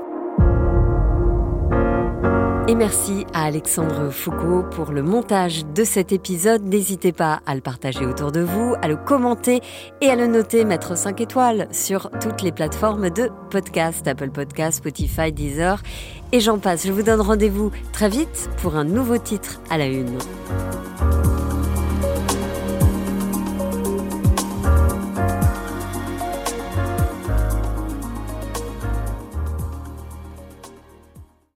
Et 2.68 2.74
merci 2.74 3.26
à 3.32 3.44
Alexandre 3.44 4.10
Foucault 4.10 4.64
pour 4.72 4.90
le 4.90 5.00
montage 5.00 5.64
de 5.66 5.84
cet 5.84 6.10
épisode. 6.10 6.64
N'hésitez 6.64 7.12
pas 7.12 7.40
à 7.46 7.54
le 7.54 7.60
partager 7.60 8.04
autour 8.04 8.32
de 8.32 8.40
vous, 8.40 8.74
à 8.82 8.88
le 8.88 8.96
commenter 8.96 9.60
et 10.00 10.10
à 10.10 10.16
le 10.16 10.26
noter, 10.26 10.64
mettre 10.64 10.98
5 10.98 11.20
étoiles 11.20 11.68
sur 11.70 12.10
toutes 12.20 12.42
les 12.42 12.50
plateformes 12.50 13.10
de 13.10 13.30
podcast, 13.50 14.08
Apple 14.08 14.30
Podcast, 14.30 14.78
Spotify, 14.78 15.30
Deezer 15.30 15.80
et 16.32 16.40
j'en 16.40 16.58
passe. 16.58 16.88
Je 16.88 16.92
vous 16.92 17.04
donne 17.04 17.20
rendez-vous 17.20 17.70
très 17.92 18.08
vite 18.08 18.50
pour 18.60 18.74
un 18.74 18.84
nouveau 18.84 19.18
titre 19.18 19.60
à 19.70 19.78
la 19.78 19.86
une. 19.86 20.18